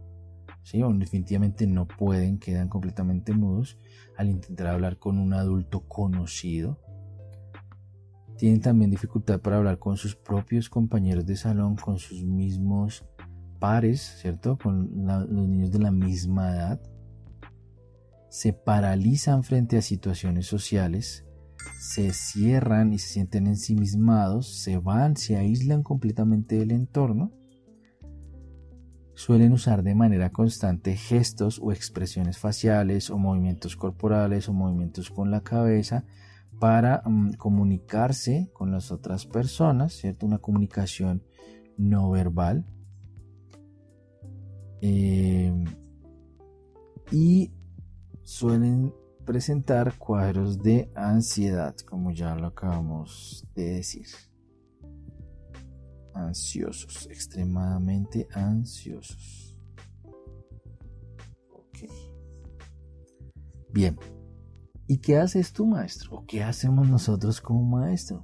¿sí? 0.65 0.83
o 0.83 0.93
definitivamente 0.93 1.69
no 1.69 1.87
pueden, 1.87 2.41
quedan 2.41 2.69
completamente 2.69 3.33
mudos 3.33 3.79
al 4.17 4.29
intentar 4.29 4.67
hablar 4.67 4.99
con 4.99 5.21
un 5.21 5.35
adulto 5.35 5.87
conocido. 5.87 6.81
Tienen 8.37 8.61
también 8.61 8.91
dificultad 8.91 9.41
para 9.41 9.59
hablar 9.59 9.79
con 9.79 9.97
sus 9.97 10.17
propios 10.17 10.69
compañeros 10.69 11.27
de 11.27 11.37
salón, 11.37 11.77
con 11.77 12.01
sus 12.01 12.25
mismos 12.25 13.05
pares, 13.61 14.19
¿cierto? 14.21 14.59
Con 14.59 14.91
los 15.07 15.49
niños 15.49 15.71
de 15.71 15.79
la 15.79 15.93
misma 15.93 16.51
edad. 16.57 16.81
Se 18.29 18.53
paralizan 18.53 19.45
frente 19.45 19.79
a 19.79 19.83
situaciones 19.83 20.47
sociales, 20.47 21.25
se 21.79 22.13
cierran 22.13 22.93
y 22.93 22.99
se 22.99 23.09
sienten 23.09 23.47
ensimismados, 23.47 24.61
se 24.63 24.79
van, 24.79 25.17
se 25.17 25.37
aíslan 25.37 25.83
completamente 25.83 26.57
del 26.57 26.73
entorno 26.73 27.33
suelen 29.17 29.53
usar 29.53 29.83
de 29.83 29.95
manera 29.95 30.31
constante 30.31 30.95
gestos 30.95 31.59
o 31.61 31.73
expresiones 31.73 32.39
faciales 32.39 33.11
o 33.11 33.17
movimientos 33.17 33.75
corporales 33.75 34.49
o 34.49 34.53
movimientos 34.53 35.11
con 35.11 35.31
la 35.31 35.41
cabeza 35.41 36.05
para 36.61 37.03
mm, 37.05 37.33
comunicarse 37.33 38.51
con 38.53 38.71
las 38.71 38.93
otras 38.93 39.27
personas, 39.27 39.95
¿cierto? 39.95 40.27
Una 40.27 40.39
comunicación 40.39 41.23
no 41.79 42.11
verbal. 42.11 42.67
Em, 44.83 45.65
y 47.11 47.53
suelen 48.27 48.93
presentar 49.25 49.97
cuadros 49.99 50.59
de 50.59 50.91
ansiedad, 50.97 51.77
como 51.89 52.11
ya 52.11 52.35
lo 52.35 52.49
acabamos 52.49 53.47
de 53.55 53.75
decir 53.75 54.09
ansiosos, 56.13 57.07
extremadamente 57.07 58.27
ansiosos. 58.33 59.57
Ok. 61.53 61.79
Bien. 63.73 63.97
¿Y 64.89 64.99
qué 64.99 65.19
haces 65.19 65.53
tú, 65.53 65.67
maestro? 65.67 66.17
¿O 66.17 66.27
qué 66.27 66.43
hacemos 66.43 66.89
nosotros 66.89 67.41
como 67.41 67.63
maestro? 67.63 68.23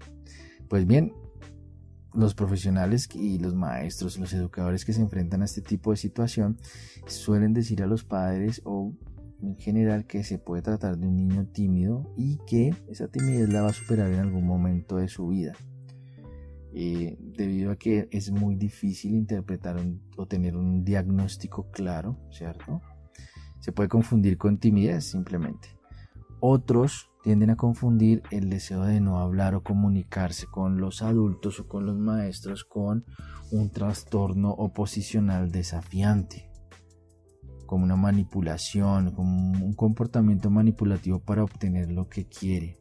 Pues 0.68 0.84
bien, 0.84 1.12
los 2.12 2.34
profesionales 2.34 3.08
y 3.14 3.38
los 3.38 3.54
maestros, 3.54 4.18
los 4.18 4.32
educadores 4.32 4.84
que 4.84 4.92
se 4.92 5.00
enfrentan 5.00 5.42
a 5.42 5.44
este 5.44 5.60
tipo 5.60 5.92
de 5.92 5.96
situación 5.96 6.58
suelen 7.06 7.52
decir 7.52 7.82
a 7.82 7.86
los 7.86 8.02
padres 8.02 8.62
o 8.64 8.92
en 9.42 9.56
general 9.56 10.06
que 10.06 10.24
se 10.24 10.38
puede 10.38 10.62
tratar 10.62 10.96
de 10.96 11.06
un 11.06 11.16
niño 11.16 11.46
tímido 11.46 12.12
y 12.16 12.38
que 12.46 12.74
esa 12.88 13.08
timidez 13.08 13.48
la 13.48 13.62
va 13.62 13.70
a 13.70 13.74
superar 13.74 14.12
en 14.12 14.20
algún 14.20 14.46
momento 14.46 14.96
de 14.96 15.08
su 15.08 15.28
vida. 15.28 15.52
Eh, 16.74 17.18
debido 17.20 17.70
a 17.70 17.76
que 17.76 18.08
es 18.10 18.30
muy 18.30 18.54
difícil 18.54 19.14
interpretar 19.14 19.76
o 20.16 20.26
tener 20.26 20.56
un 20.56 20.84
diagnóstico 20.84 21.70
claro, 21.70 22.18
¿cierto? 22.30 22.80
Se 23.60 23.72
puede 23.72 23.88
confundir 23.88 24.38
con 24.38 24.58
timidez 24.58 25.04
simplemente. 25.04 25.68
Otros 26.40 27.10
tienden 27.22 27.50
a 27.50 27.56
confundir 27.56 28.22
el 28.30 28.48
deseo 28.48 28.84
de 28.84 29.00
no 29.00 29.18
hablar 29.18 29.54
o 29.54 29.62
comunicarse 29.62 30.46
con 30.46 30.80
los 30.80 31.02
adultos 31.02 31.60
o 31.60 31.68
con 31.68 31.86
los 31.86 31.96
maestros 31.96 32.64
con 32.64 33.04
un 33.50 33.70
trastorno 33.70 34.50
oposicional 34.50 35.52
desafiante, 35.52 36.50
como 37.72 37.84
una 37.84 37.96
manipulación, 37.96 39.12
como 39.12 39.64
un 39.64 39.72
comportamiento 39.72 40.50
manipulativo 40.50 41.20
para 41.20 41.42
obtener 41.42 41.90
lo 41.90 42.06
que 42.06 42.26
quiere. 42.26 42.78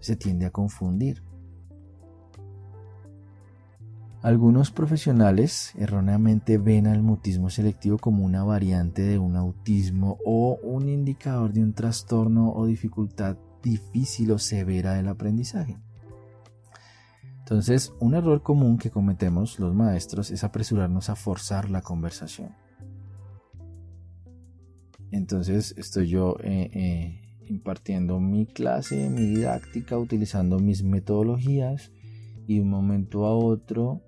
Se 0.00 0.16
tiende 0.16 0.44
a 0.44 0.50
confundir. 0.50 1.22
Algunos 4.20 4.72
profesionales 4.72 5.72
erróneamente 5.78 6.58
ven 6.58 6.88
al 6.88 7.00
mutismo 7.00 7.48
selectivo 7.48 7.96
como 7.96 8.24
una 8.24 8.42
variante 8.42 9.02
de 9.02 9.20
un 9.20 9.36
autismo 9.36 10.18
o 10.26 10.58
un 10.64 10.88
indicador 10.88 11.52
de 11.52 11.62
un 11.62 11.72
trastorno 11.72 12.52
o 12.52 12.66
dificultad 12.66 13.36
difícil 13.62 14.32
o 14.32 14.40
severa 14.40 14.94
del 14.94 15.06
aprendizaje. 15.06 15.78
Entonces, 17.38 17.92
un 18.00 18.14
error 18.14 18.42
común 18.42 18.78
que 18.78 18.90
cometemos 18.90 19.60
los 19.60 19.76
maestros 19.76 20.32
es 20.32 20.42
apresurarnos 20.42 21.08
a 21.08 21.14
forzar 21.14 21.70
la 21.70 21.82
conversación. 21.82 22.56
Entonces, 25.10 25.74
estoy 25.78 26.08
yo 26.08 26.36
eh, 26.42 26.70
eh, 26.72 27.44
impartiendo 27.46 28.20
mi 28.20 28.46
clase, 28.46 29.08
mi 29.10 29.22
didáctica, 29.22 29.98
utilizando 29.98 30.58
mis 30.58 30.82
metodologías 30.82 31.92
y 32.46 32.56
de 32.56 32.60
un 32.62 32.70
momento 32.70 33.26
a 33.26 33.34
otro 33.34 34.02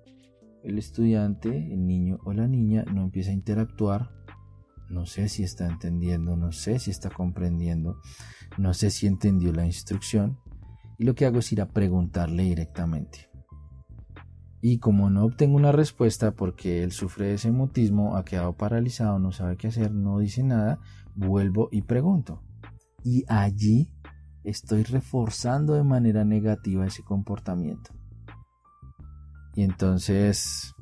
el 0.63 0.77
estudiante, 0.77 1.49
el 1.49 1.87
niño 1.87 2.19
o 2.23 2.33
la 2.33 2.47
niña 2.47 2.85
no 2.93 3.03
empieza 3.03 3.31
a 3.31 3.33
interactuar, 3.33 4.11
no 4.89 5.05
sé 5.05 5.27
si 5.29 5.43
está 5.43 5.67
entendiendo, 5.67 6.35
no 6.35 6.51
sé 6.51 6.77
si 6.77 6.91
está 6.91 7.09
comprendiendo, 7.09 7.97
no 8.57 8.73
sé 8.73 8.91
si 8.91 9.07
entendió 9.07 9.53
la 9.53 9.65
instrucción 9.65 10.37
y 10.99 11.05
lo 11.05 11.15
que 11.15 11.25
hago 11.25 11.39
es 11.39 11.51
ir 11.51 11.61
a 11.61 11.69
preguntarle 11.69 12.43
directamente. 12.43 13.30
Y 14.61 14.77
como 14.77 15.09
no 15.09 15.25
obtengo 15.25 15.55
una 15.55 15.71
respuesta 15.71 16.31
porque 16.31 16.83
él 16.83 16.91
sufre 16.91 17.27
de 17.27 17.33
ese 17.33 17.51
mutismo, 17.51 18.15
ha 18.15 18.23
quedado 18.23 18.53
paralizado, 18.53 19.17
no 19.17 19.31
sabe 19.31 19.57
qué 19.57 19.67
hacer, 19.67 19.91
no 19.91 20.19
dice 20.19 20.43
nada, 20.43 20.79
vuelvo 21.15 21.67
y 21.71 21.81
pregunto. 21.81 22.43
Y 23.03 23.25
allí 23.27 23.91
estoy 24.43 24.83
reforzando 24.83 25.73
de 25.73 25.83
manera 25.83 26.25
negativa 26.25 26.85
ese 26.85 27.03
comportamiento. 27.03 27.91
Y 29.55 29.63
entonces 29.63 30.73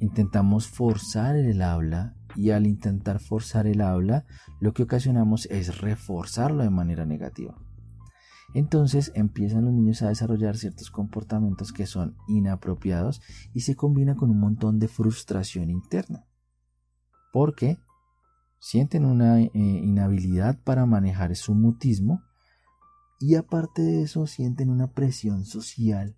intentamos 0.00 0.66
forzar 0.66 1.36
el 1.36 1.62
habla 1.62 2.14
y 2.34 2.50
al 2.50 2.66
intentar 2.66 3.20
forzar 3.20 3.66
el 3.66 3.80
habla 3.80 4.26
lo 4.60 4.72
que 4.72 4.82
ocasionamos 4.82 5.46
es 5.46 5.80
reforzarlo 5.80 6.62
de 6.62 6.70
manera 6.70 7.06
negativa. 7.06 7.56
Entonces 8.54 9.12
empiezan 9.14 9.64
los 9.64 9.74
niños 9.74 10.02
a 10.02 10.08
desarrollar 10.08 10.56
ciertos 10.56 10.90
comportamientos 10.90 11.72
que 11.72 11.86
son 11.86 12.16
inapropiados 12.28 13.20
y 13.52 13.60
se 13.60 13.76
combina 13.76 14.16
con 14.16 14.30
un 14.30 14.40
montón 14.40 14.78
de 14.78 14.88
frustración 14.88 15.70
interna. 15.70 16.26
Porque 17.32 17.78
sienten 18.58 19.04
una 19.04 19.40
eh, 19.40 19.50
inhabilidad 19.54 20.58
para 20.62 20.86
manejar 20.86 21.36
su 21.36 21.54
mutismo 21.54 22.22
y 23.20 23.34
aparte 23.34 23.82
de 23.82 24.02
eso 24.02 24.26
sienten 24.26 24.70
una 24.70 24.92
presión 24.92 25.44
social 25.44 26.16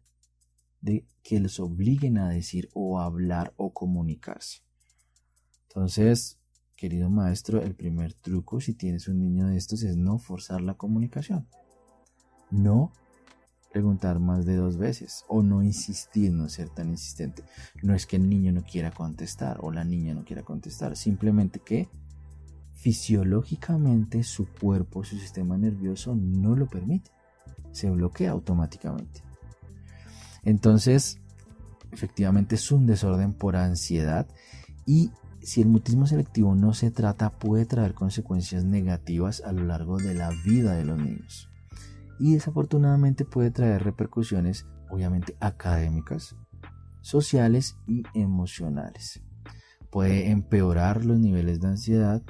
de 0.81 1.07
que 1.23 1.41
les 1.41 1.59
obliguen 1.61 2.19
a 2.19 2.29
decir 2.29 2.69
o 2.75 3.01
hablar 3.01 3.53
o 3.57 3.73
comunicarse. 3.73 4.61
Entonces, 5.69 6.39
querido 6.77 7.11
maestro, 7.11 7.61
el 7.61 7.75
primer 7.75 8.15
truco 8.15 8.61
si 8.61 8.75
tienes 8.75 9.09
un 9.09 9.19
niño 9.19 9.49
de 9.49 9.57
estos 9.57 9.83
es 9.83 9.97
no 9.97 10.19
forzar 10.19 10.61
la 10.61 10.75
comunicación. 10.75 11.47
No 12.51 12.93
preguntar 13.73 14.19
más 14.19 14.47
de 14.47 14.57
dos 14.57 14.77
veces 14.77 15.25
o 15.29 15.43
no 15.43 15.63
insistir, 15.63 16.33
no 16.33 16.49
ser 16.49 16.69
tan 16.71 16.89
insistente. 16.91 17.45
No 17.83 17.95
es 17.95 18.07
que 18.07 18.17
el 18.17 18.29
niño 18.29 18.53
no 18.53 18.63
quiera 18.63 18.91
contestar 18.91 19.59
o 19.61 19.71
la 19.71 19.85
niña 19.85 20.15
no 20.15 20.25
quiera 20.25 20.43
contestar, 20.43 20.97
simplemente 20.97 21.61
que 21.61 21.89
fisiológicamente 22.75 24.23
su 24.23 24.47
cuerpo, 24.47 25.05
su 25.05 25.19
sistema 25.19 25.57
nervioso 25.57 26.15
no 26.15 26.57
lo 26.57 26.67
permite. 26.67 27.11
Se 27.73 27.91
bloquea 27.91 28.33
automáticamente. 28.33 29.23
Entonces, 30.43 31.19
efectivamente 31.93 32.55
es 32.55 32.73
un 32.73 32.87
desorden 32.87 33.35
por 33.35 33.57
ansiedad 33.57 34.27
y 34.87 35.11
si 35.43 35.61
el 35.61 35.69
mutismo 35.69 36.07
selectivo 36.07 36.55
no 36.55 36.75
se 36.75 36.91
trata 36.91 37.31
puede 37.31 37.67
traer 37.67 37.95
consecuencias 37.95 38.65
negativas 38.65 39.43
a 39.45 39.53
lo 39.53 39.65
largo 39.65 39.99
de 39.99 40.15
la 40.15 40.31
vida 40.45 40.75
de 40.75 40.85
los 40.85 40.99
niños. 40.99 41.50
Y 42.21 42.35
desafortunadamente 42.35 43.25
puede 43.25 43.51
traer 43.51 43.83
repercusiones 43.83 44.67
obviamente 44.91 45.37
académicas, 45.41 46.37
sociales 47.01 47.79
y 47.87 48.03
emocionales. 48.15 49.23
Puede 49.91 50.31
empeorar 50.31 51.05
los 51.05 51.19
niveles 51.19 51.61
de 51.61 51.69
ansiedad, 51.69 52.23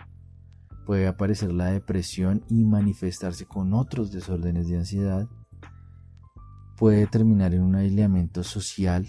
puede 0.86 1.06
aparecer 1.06 1.52
la 1.52 1.66
depresión 1.66 2.44
y 2.48 2.64
manifestarse 2.64 3.46
con 3.46 3.74
otros 3.74 4.12
desórdenes 4.12 4.68
de 4.68 4.78
ansiedad, 4.78 5.28
puede 6.76 7.06
terminar 7.06 7.52
en 7.52 7.62
un 7.62 7.74
aislamiento 7.74 8.42
social 8.42 9.06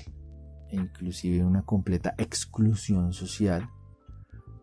e 0.69 0.75
inclusive 0.75 1.43
una 1.45 1.61
completa 1.61 2.13
exclusión 2.17 3.13
social. 3.13 3.69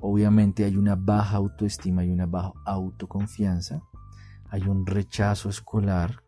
Obviamente 0.00 0.64
hay 0.64 0.76
una 0.76 0.94
baja 0.94 1.36
autoestima 1.36 2.04
y 2.04 2.10
una 2.10 2.26
baja 2.26 2.52
autoconfianza. 2.66 3.82
Hay 4.50 4.62
un 4.62 4.86
rechazo 4.86 5.48
escolar, 5.48 6.22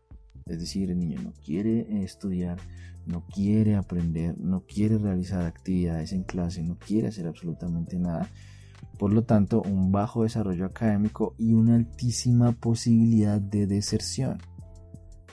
es 0.45 0.59
decir, 0.59 0.91
el 0.91 0.99
niño 0.99 1.21
no 1.21 1.33
quiere 1.33 2.03
estudiar, 2.03 2.57
no 3.05 3.25
quiere 3.27 3.75
aprender, 3.75 4.37
no 4.37 4.65
quiere 4.65 4.97
realizar 4.97 5.45
actividades 5.45 6.11
en 6.13 6.23
clase, 6.23 6.63
no 6.63 6.77
quiere 6.77 7.07
hacer 7.07 7.27
absolutamente 7.27 7.97
nada. 7.97 8.29
Por 8.97 9.13
lo 9.13 9.23
tanto, 9.23 9.61
un 9.61 9.91
bajo 9.91 10.23
desarrollo 10.23 10.65
académico 10.65 11.35
y 11.37 11.53
una 11.53 11.75
altísima 11.75 12.51
posibilidad 12.51 13.41
de 13.41 13.65
deserción, 13.65 14.37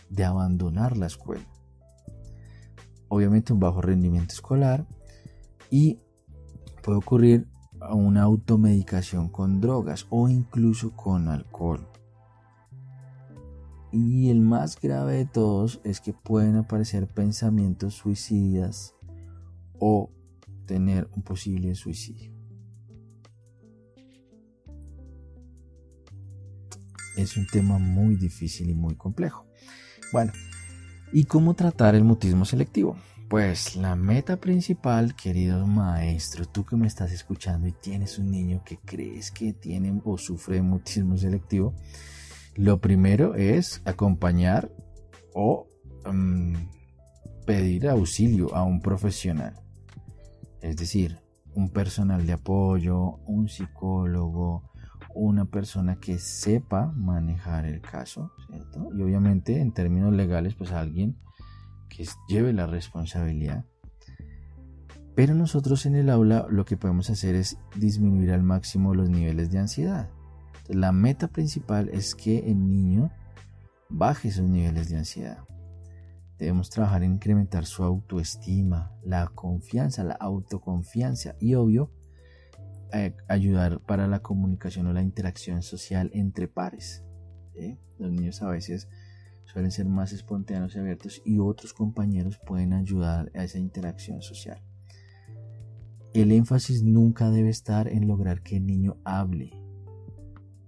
de 0.08 0.24
abandonar 0.24 0.96
la 0.96 1.06
escuela 1.06 1.44
obviamente 3.08 3.52
un 3.52 3.60
bajo 3.60 3.80
rendimiento 3.80 4.34
escolar 4.34 4.86
y 5.70 5.98
puede 6.82 6.98
ocurrir 6.98 7.48
una 7.90 8.22
automedicación 8.22 9.28
con 9.28 9.60
drogas 9.60 10.06
o 10.10 10.28
incluso 10.28 10.92
con 10.92 11.28
alcohol. 11.28 11.86
Y 13.92 14.30
el 14.30 14.40
más 14.40 14.80
grave 14.80 15.14
de 15.14 15.26
todos 15.26 15.80
es 15.84 16.00
que 16.00 16.12
pueden 16.12 16.56
aparecer 16.56 17.06
pensamientos 17.06 17.94
suicidas 17.94 18.94
o 19.78 20.10
tener 20.66 21.08
un 21.16 21.22
posible 21.22 21.74
suicidio. 21.74 22.32
Es 27.16 27.36
un 27.36 27.46
tema 27.46 27.78
muy 27.78 28.16
difícil 28.16 28.70
y 28.70 28.74
muy 28.74 28.94
complejo. 28.94 29.46
Bueno, 30.12 30.32
¿Y 31.10 31.24
cómo 31.24 31.54
tratar 31.54 31.94
el 31.94 32.04
mutismo 32.04 32.44
selectivo? 32.44 32.96
Pues 33.30 33.76
la 33.76 33.96
meta 33.96 34.36
principal, 34.36 35.14
querido 35.14 35.66
maestro, 35.66 36.44
tú 36.44 36.66
que 36.66 36.76
me 36.76 36.86
estás 36.86 37.12
escuchando 37.12 37.66
y 37.66 37.72
tienes 37.72 38.18
un 38.18 38.30
niño 38.30 38.62
que 38.64 38.78
crees 38.78 39.30
que 39.30 39.54
tiene 39.54 40.02
o 40.04 40.18
sufre 40.18 40.60
mutismo 40.60 41.16
selectivo, 41.16 41.74
lo 42.58 42.80
primero 42.80 43.36
es 43.36 43.82
acompañar 43.84 44.72
o 45.32 45.68
mm, 46.04 46.54
pedir 47.46 47.88
auxilio 47.88 48.52
a 48.52 48.64
un 48.64 48.80
profesional. 48.80 49.54
Es 50.60 50.76
decir, 50.76 51.18
un 51.54 51.70
personal 51.70 52.26
de 52.26 52.32
apoyo, 52.32 53.20
un 53.26 53.48
psicólogo, 53.48 54.64
una 55.14 55.44
persona 55.44 56.00
que 56.00 56.18
sepa 56.18 56.92
manejar 56.96 57.64
el 57.64 57.80
caso. 57.80 58.32
Y 58.50 59.02
obviamente 59.02 59.60
en 59.60 59.72
términos 59.72 60.12
legales, 60.12 60.56
pues 60.56 60.72
alguien 60.72 61.16
que 61.88 62.06
lleve 62.28 62.52
la 62.52 62.66
responsabilidad. 62.66 63.66
Pero 65.14 65.34
nosotros 65.34 65.86
en 65.86 65.94
el 65.94 66.10
aula 66.10 66.46
lo 66.50 66.64
que 66.64 66.76
podemos 66.76 67.08
hacer 67.08 67.36
es 67.36 67.56
disminuir 67.76 68.32
al 68.32 68.42
máximo 68.42 68.94
los 68.94 69.08
niveles 69.08 69.52
de 69.52 69.58
ansiedad. 69.58 70.10
La 70.68 70.92
meta 70.92 71.28
principal 71.28 71.88
es 71.88 72.14
que 72.14 72.50
el 72.50 72.68
niño 72.68 73.10
baje 73.88 74.28
esos 74.28 74.48
niveles 74.48 74.88
de 74.88 74.98
ansiedad. 74.98 75.38
Debemos 76.38 76.70
trabajar 76.70 77.02
en 77.02 77.14
incrementar 77.14 77.66
su 77.66 77.82
autoestima, 77.82 78.92
la 79.02 79.26
confianza, 79.28 80.04
la 80.04 80.14
autoconfianza 80.14 81.34
y 81.40 81.54
obvio 81.54 81.90
eh, 82.92 83.14
ayudar 83.26 83.80
para 83.80 84.06
la 84.06 84.20
comunicación 84.20 84.86
o 84.86 84.92
la 84.92 85.02
interacción 85.02 85.62
social 85.62 86.10
entre 86.14 86.48
pares. 86.48 87.04
Los 87.98 88.12
niños 88.12 88.40
a 88.42 88.48
veces 88.48 88.88
suelen 89.44 89.72
ser 89.72 89.86
más 89.86 90.12
espontáneos 90.12 90.76
y 90.76 90.78
abiertos 90.78 91.20
y 91.24 91.38
otros 91.38 91.74
compañeros 91.74 92.38
pueden 92.46 92.72
ayudar 92.72 93.32
a 93.34 93.42
esa 93.42 93.58
interacción 93.58 94.22
social. 94.22 94.62
El 96.14 96.30
énfasis 96.30 96.82
nunca 96.82 97.30
debe 97.30 97.50
estar 97.50 97.88
en 97.88 98.06
lograr 98.06 98.42
que 98.42 98.56
el 98.56 98.66
niño 98.66 98.96
hable. 99.04 99.57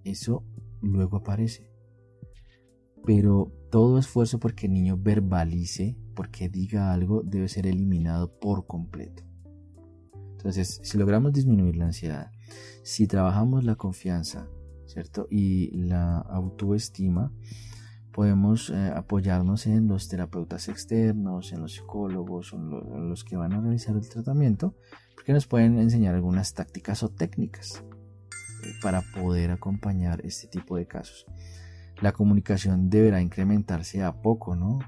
Eso 0.05 0.45
luego 0.81 1.19
aparece. 1.19 1.71
Pero 3.05 3.53
todo 3.71 3.99
esfuerzo 3.99 4.39
porque 4.39 4.67
el 4.67 4.75
niño 4.75 4.97
verbalice, 4.99 5.97
porque 6.15 6.49
diga 6.49 6.93
algo, 6.93 7.23
debe 7.23 7.49
ser 7.49 7.67
eliminado 7.67 8.39
por 8.39 8.67
completo. 8.67 9.23
Entonces, 10.33 10.81
si 10.83 10.99
logramos 10.99 11.33
disminuir 11.33 11.77
la 11.77 11.87
ansiedad, 11.87 12.31
si 12.83 13.07
trabajamos 13.07 13.65
la 13.65 13.77
confianza, 13.77 14.49
¿cierto? 14.87 15.27
Y 15.31 15.71
la 15.77 16.19
autoestima, 16.19 17.33
podemos 18.13 18.71
eh, 18.71 18.93
apoyarnos 18.95 19.67
en 19.67 19.87
los 19.87 20.09
terapeutas 20.09 20.69
externos, 20.69 21.53
en 21.53 21.61
los 21.61 21.75
psicólogos, 21.75 22.53
en, 22.53 23.09
los 23.09 23.25
que 23.25 23.37
van 23.37 23.53
a 23.53 23.61
realizar 23.61 23.95
el 23.97 24.09
tratamiento, 24.09 24.75
porque 25.15 25.33
nos 25.33 25.47
pueden 25.47 25.79
enseñar 25.79 26.15
algunas 26.15 26.55
tácticas 26.55 27.03
o 27.03 27.11
técnicas 27.11 27.85
para 28.83 29.03
poder 29.15 29.51
acompañar 29.51 30.21
este 30.25 30.49
tipo 30.49 30.77
de 30.77 30.87
casos. 30.87 31.27
La 32.01 32.13
comunicación 32.13 32.89
deberá 32.89 33.21
incrementarse 33.21 34.03
a 34.03 34.21
poco, 34.23 34.57
¿no? 34.57 34.79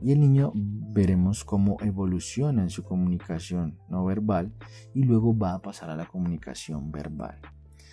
y 0.00 0.12
el 0.12 0.20
niño 0.20 0.52
veremos 0.54 1.44
cómo 1.44 1.78
evoluciona 1.80 2.62
en 2.62 2.70
su 2.70 2.82
comunicación 2.84 3.78
no 3.88 4.04
verbal 4.04 4.52
y 4.94 5.04
luego 5.04 5.36
va 5.36 5.54
a 5.54 5.62
pasar 5.62 5.90
a 5.90 5.96
la 5.96 6.06
comunicación 6.06 6.92
verbal. 6.92 7.40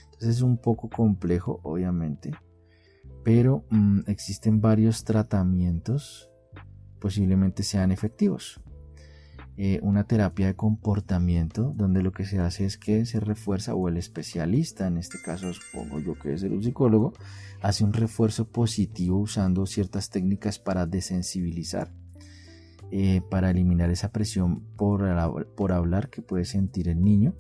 Entonces 0.06 0.38
es 0.38 0.42
un 0.42 0.58
poco 0.58 0.90
complejo, 0.90 1.60
obviamente, 1.64 2.32
pero 3.24 3.66
mm, 3.70 4.02
existen 4.08 4.62
varios 4.62 5.04
tratamientos, 5.04 6.30
posiblemente 7.00 7.64
sean 7.64 7.92
efectivos. 7.92 8.62
Eh, 9.56 9.80
una 9.84 10.06
terapia 10.06 10.48
de 10.48 10.56
comportamiento 10.56 11.74
donde 11.76 12.02
lo 12.02 12.12
que 12.12 12.26
se 12.26 12.40
hace 12.40 12.66
es 12.66 12.80
que 12.80 13.06
se 13.06 13.20
refuerza 13.20 13.76
o 13.76 13.88
el 13.88 13.98
especialista, 13.98 14.88
en 14.88 14.98
este 14.98 15.22
caso 15.22 15.54
supongo 15.54 16.00
yo 16.00 16.18
que 16.18 16.34
es 16.34 16.42
el 16.42 16.64
psicólogo, 16.64 17.14
hace 17.62 17.84
un 17.84 17.94
refuerzo 17.94 18.48
positivo 18.50 19.20
usando 19.20 19.68
ciertas 19.68 20.10
técnicas 20.10 20.58
para 20.58 20.88
desensibilizar, 20.88 21.94
eh, 22.90 23.22
para 23.30 23.52
eliminar 23.52 23.92
esa 23.92 24.12
presión 24.12 24.64
por, 24.76 25.54
por, 25.56 25.72
hablar 25.72 26.10
que 26.10 26.24
puede 26.24 26.46
sentir 26.46 26.90
el 26.90 27.04
niño. 27.04 27.36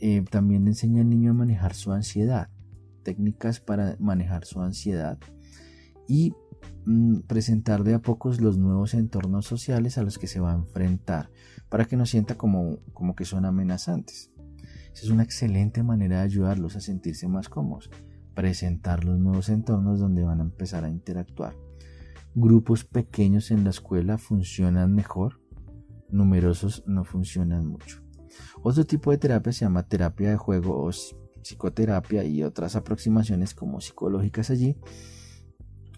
Eh, 0.00 0.24
también 0.30 0.66
enseña 0.66 1.02
al 1.02 1.10
niño 1.10 1.32
a 1.32 1.34
manejar 1.34 1.74
su 1.74 1.92
ansiedad, 1.92 2.48
técnicas 3.02 3.60
para 3.60 3.96
manejar 3.98 4.46
su 4.46 4.62
ansiedad 4.62 5.18
y 6.08 6.34
presentar 7.26 7.82
de 7.82 7.94
a 7.94 7.98
pocos 8.00 8.40
los 8.40 8.58
nuevos 8.58 8.94
entornos 8.94 9.46
sociales 9.46 9.98
a 9.98 10.02
los 10.02 10.18
que 10.18 10.28
se 10.28 10.38
va 10.38 10.52
a 10.52 10.56
enfrentar 10.56 11.30
para 11.68 11.84
que 11.84 11.96
no 11.96 12.06
sienta 12.06 12.36
como, 12.36 12.78
como 12.92 13.16
que 13.16 13.24
son 13.24 13.44
amenazantes. 13.44 14.30
Esa 14.92 15.04
es 15.04 15.10
una 15.10 15.24
excelente 15.24 15.82
manera 15.82 16.18
de 16.18 16.24
ayudarlos 16.24 16.76
a 16.76 16.80
sentirse 16.80 17.28
más 17.28 17.48
cómodos, 17.48 17.90
presentar 18.34 19.04
los 19.04 19.18
nuevos 19.18 19.48
entornos 19.48 19.98
donde 19.98 20.22
van 20.22 20.40
a 20.40 20.44
empezar 20.44 20.84
a 20.84 20.90
interactuar. 20.90 21.56
Grupos 22.34 22.84
pequeños 22.84 23.50
en 23.50 23.64
la 23.64 23.70
escuela 23.70 24.16
funcionan 24.16 24.94
mejor, 24.94 25.40
numerosos 26.08 26.84
no 26.86 27.04
funcionan 27.04 27.66
mucho. 27.66 28.02
Otro 28.62 28.86
tipo 28.86 29.10
de 29.10 29.18
terapia 29.18 29.52
se 29.52 29.64
llama 29.64 29.88
terapia 29.88 30.30
de 30.30 30.36
juego 30.36 30.86
o 30.86 30.90
psicoterapia 31.42 32.24
y 32.24 32.42
otras 32.42 32.76
aproximaciones 32.76 33.54
como 33.54 33.80
psicológicas 33.80 34.50
allí 34.50 34.76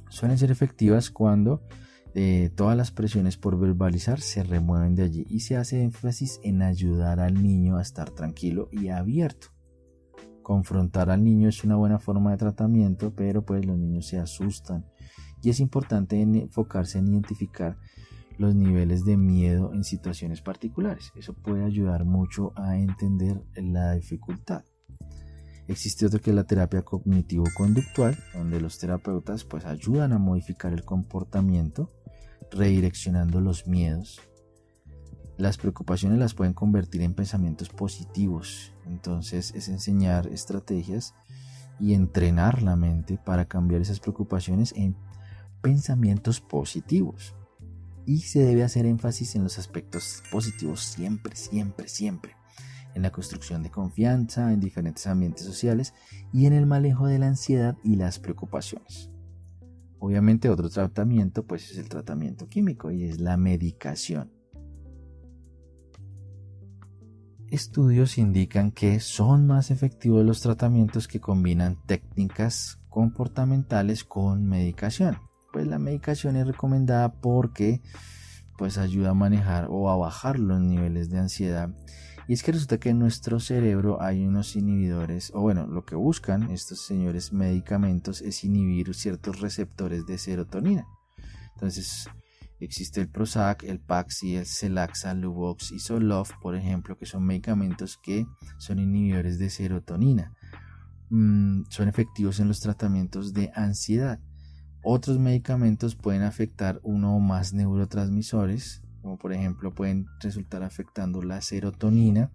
suelen 0.09 0.39
ser 0.39 0.51
efectivas 0.51 1.11
cuando 1.11 1.63
eh, 2.15 2.51
todas 2.55 2.77
las 2.77 2.91
presiones 2.91 3.37
por 3.37 3.59
verbalizar 3.59 4.21
se 4.21 4.43
remueven 4.43 4.95
de 4.95 5.05
allí 5.05 5.27
y 5.29 5.41
se 5.41 5.57
hace 5.57 5.83
énfasis 5.83 6.41
en 6.43 6.63
ayudar 6.63 7.21
al 7.21 7.43
niño 7.43 7.77
a 7.77 7.83
estar 7.83 8.11
tranquilo 8.11 8.69
y 8.73 8.89
abierto 8.89 9.49
Confrontar 10.49 11.11
al 11.11 11.25
niño 11.25 11.51
es 11.51 11.63
una 11.63 11.77
buena 11.77 11.99
forma 11.99 12.31
de 12.31 12.39
tratamiento, 12.39 13.13
pero 13.15 13.45
pues 13.45 13.67
los 13.67 13.77
niños 13.77 14.07
se 14.07 14.19
asustan 14.19 14.87
y 15.43 15.51
es 15.51 15.61
importante 15.61 16.19
enfocarse 16.23 17.01
en 17.01 17.09
identificar 17.09 17.77
los 18.39 18.55
niveles 18.55 19.05
de 19.05 19.19
miedo 19.19 19.75
en 19.75 19.85
situaciones 19.85 20.41
particulares. 20.41 21.13
Eso 21.17 21.35
puede 21.35 21.67
ayudar 21.67 22.07
mucho 22.07 22.55
a 22.57 22.79
entender 22.79 23.43
la 23.57 23.93
dificultad. 23.93 24.65
Existe 25.69 26.07
otro 26.07 26.21
que 26.21 26.31
es 26.31 26.37
la 26.37 26.45
terapia 26.45 26.83
cognitivo-conductual, 26.83 28.17
donde 28.33 28.59
los 28.59 28.79
terapeutas 28.79 29.45
pues 29.45 29.67
ayudan 29.67 30.15
a 30.15 30.19
modificar 30.19 30.73
el 30.73 30.83
comportamiento, 30.83 31.93
redireccionando 32.51 33.43
los 33.43 33.67
miedos. 33.67 34.19
Las 35.37 35.59
preocupaciones 35.59 36.19
las 36.19 36.33
pueden 36.33 36.55
convertir 36.55 37.03
en 37.03 37.13
pensamientos 37.13 37.69
positivos. 37.69 38.73
Entonces 38.87 39.53
es 39.55 39.69
enseñar 39.69 40.27
estrategias 40.29 41.15
y 41.79 41.93
entrenar 41.93 42.63
la 42.63 42.75
mente 42.75 43.19
para 43.19 43.45
cambiar 43.45 43.83
esas 43.83 44.01
preocupaciones 44.01 44.73
en 44.75 44.97
pensamientos 45.61 46.41
positivos. 46.41 47.35
Y 48.07 48.21
se 48.21 48.43
debe 48.43 48.65
hacer 48.65 48.87
énfasis 48.87 49.37
en 49.37 49.45
los 49.45 49.59
aspectos 49.59 50.23
positivos 50.31 50.81
siempre, 50.81 51.37
siempre, 51.37 51.89
siempre 51.89 52.39
en 52.99 53.03
la 53.03 53.13
construcción 53.13 53.63
de 53.63 53.71
confianza 53.71 54.53
en 54.53 54.61
diferentes 54.61 55.07
ambientes 55.07 55.45
sociales 55.45 55.95
y 56.33 56.47
en 56.47 56.53
el 56.53 56.67
manejo 56.67 57.07
de 57.07 57.19
la 57.19 57.29
ansiedad 57.29 57.77
y 57.83 57.97
las 57.97 58.19
preocupaciones. 58.19 59.11
Obviamente 60.01 60.51
otro 60.51 60.69
tratamiento 60.69 61.47
pues 61.47 61.71
es 61.71 61.79
el 61.79 61.89
tratamiento 61.89 62.49
químico 62.49 62.91
y 62.91 63.05
es 63.05 63.21
la 63.21 63.37
medicación. 63.37 64.33
Estudios 67.51 68.19
indican 68.19 68.73
que 68.73 69.01
son 69.01 69.47
más 69.47 69.71
efectivos 69.71 70.25
los 70.25 70.41
tratamientos 70.43 71.09
que 71.09 71.21
combinan 71.21 71.79
técnicas 71.87 72.79
comportamentales 72.91 74.05
con 74.05 74.45
medicación. 74.45 75.19
Pues 75.53 75.67
la 75.67 75.79
medicación 75.79 76.37
es 76.37 76.47
recomendada 76.47 77.13
porque 77.13 77.81
pues 78.59 78.77
ayuda 78.77 79.11
a 79.11 79.15
manejar 79.15 79.69
o 79.71 79.89
a 79.89 79.97
bajar 79.97 80.39
los 80.39 80.61
niveles 80.61 81.09
de 81.11 81.21
ansiedad 81.21 81.71
y 82.29 82.35
es 82.35 82.43
que 82.43 82.53
resulta 82.53 82.79
que 82.79 82.91
en 82.91 82.99
nuestro 82.99 83.41
cerebro 83.41 84.03
hay 84.03 84.27
unos 84.27 84.55
inhibidores, 84.55 85.33
o 85.35 85.41
bueno, 85.41 85.67
lo 85.67 85.87
que 85.87 85.95
buscan 85.95 86.51
estos 86.51 86.85
señores 86.85 87.33
medicamentos 87.33 88.21
es 88.21 88.45
inhibir 88.45 88.95
ciertos 88.95 89.41
receptores 89.41 90.05
de 90.05 90.19
serotonina. 90.19 90.87
Entonces, 91.55 92.07
existe 92.61 93.01
el 93.01 93.09
Prozac, 93.09 93.63
el 93.63 93.81
Paxi, 93.81 94.37
el 94.37 94.45
Celaxa, 94.45 95.15
Luvox 95.15 95.73
y 95.73 95.79
Zoloft, 95.79 96.33
por 96.43 96.55
ejemplo, 96.55 96.99
que 96.99 97.07
son 97.07 97.25
medicamentos 97.25 97.97
que 97.97 98.27
son 98.59 98.79
inhibidores 98.79 99.39
de 99.39 99.49
serotonina. 99.49 100.35
Mm, 101.09 101.63
son 101.71 101.89
efectivos 101.89 102.41
en 102.41 102.49
los 102.49 102.61
tratamientos 102.61 103.33
de 103.33 103.51
ansiedad. 103.55 104.21
Otros 104.83 105.19
medicamentos 105.19 105.97
pueden 105.97 106.23
afectar 106.23 106.79
uno 106.83 107.17
o 107.17 107.21
más 107.21 107.55
neurotransmisores, 107.55 108.83
como 109.03 109.19
por 109.19 109.33
ejemplo 109.33 109.75
pueden 109.75 110.07
resultar 110.21 110.63
afectando 110.63 111.23
la 111.23 111.41
serotonina, 111.41 112.31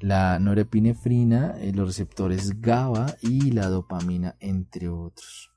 la 0.00 0.38
norepinefrina, 0.38 1.56
eh, 1.58 1.72
los 1.72 1.88
receptores 1.88 2.60
GABA 2.60 3.16
y 3.22 3.50
la 3.50 3.68
dopamina, 3.68 4.36
entre 4.40 4.88
otros. 4.88 5.50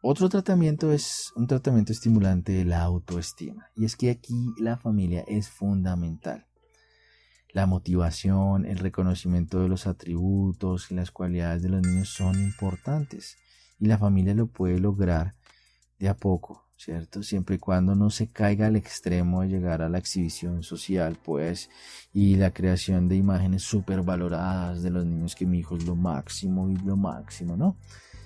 Otro 0.00 0.28
tratamiento 0.28 0.92
es 0.92 1.32
un 1.34 1.48
tratamiento 1.48 1.90
estimulante 1.90 2.52
de 2.52 2.64
la 2.64 2.82
autoestima. 2.82 3.70
Y 3.74 3.84
es 3.84 3.96
que 3.96 4.10
aquí 4.10 4.54
la 4.56 4.76
familia 4.76 5.24
es 5.26 5.50
fundamental. 5.50 6.46
La 7.52 7.66
motivación, 7.66 8.64
el 8.64 8.78
reconocimiento 8.78 9.60
de 9.60 9.68
los 9.68 9.88
atributos 9.88 10.92
y 10.92 10.94
las 10.94 11.10
cualidades 11.10 11.62
de 11.62 11.70
los 11.70 11.82
niños 11.82 12.10
son 12.10 12.40
importantes. 12.40 13.38
Y 13.80 13.86
la 13.86 13.98
familia 13.98 14.34
lo 14.34 14.46
puede 14.46 14.78
lograr 14.78 15.34
de 15.98 16.08
a 16.08 16.16
poco, 16.16 16.67
¿cierto? 16.78 17.24
Siempre 17.24 17.56
y 17.56 17.58
cuando 17.58 17.96
no 17.96 18.08
se 18.08 18.28
caiga 18.28 18.68
al 18.68 18.76
extremo 18.76 19.42
de 19.42 19.48
llegar 19.48 19.82
a 19.82 19.88
la 19.88 19.98
exhibición 19.98 20.62
social, 20.62 21.18
pues, 21.22 21.68
y 22.14 22.36
la 22.36 22.52
creación 22.52 23.08
de 23.08 23.16
imágenes 23.16 23.64
súper 23.64 24.02
valoradas 24.02 24.82
de 24.82 24.90
los 24.90 25.04
niños 25.04 25.34
que 25.34 25.44
mi 25.44 25.58
hijo 25.58 25.76
es 25.76 25.84
lo 25.84 25.96
máximo 25.96 26.70
y 26.70 26.76
lo 26.76 26.96
máximo, 26.96 27.56
¿no? 27.56 27.76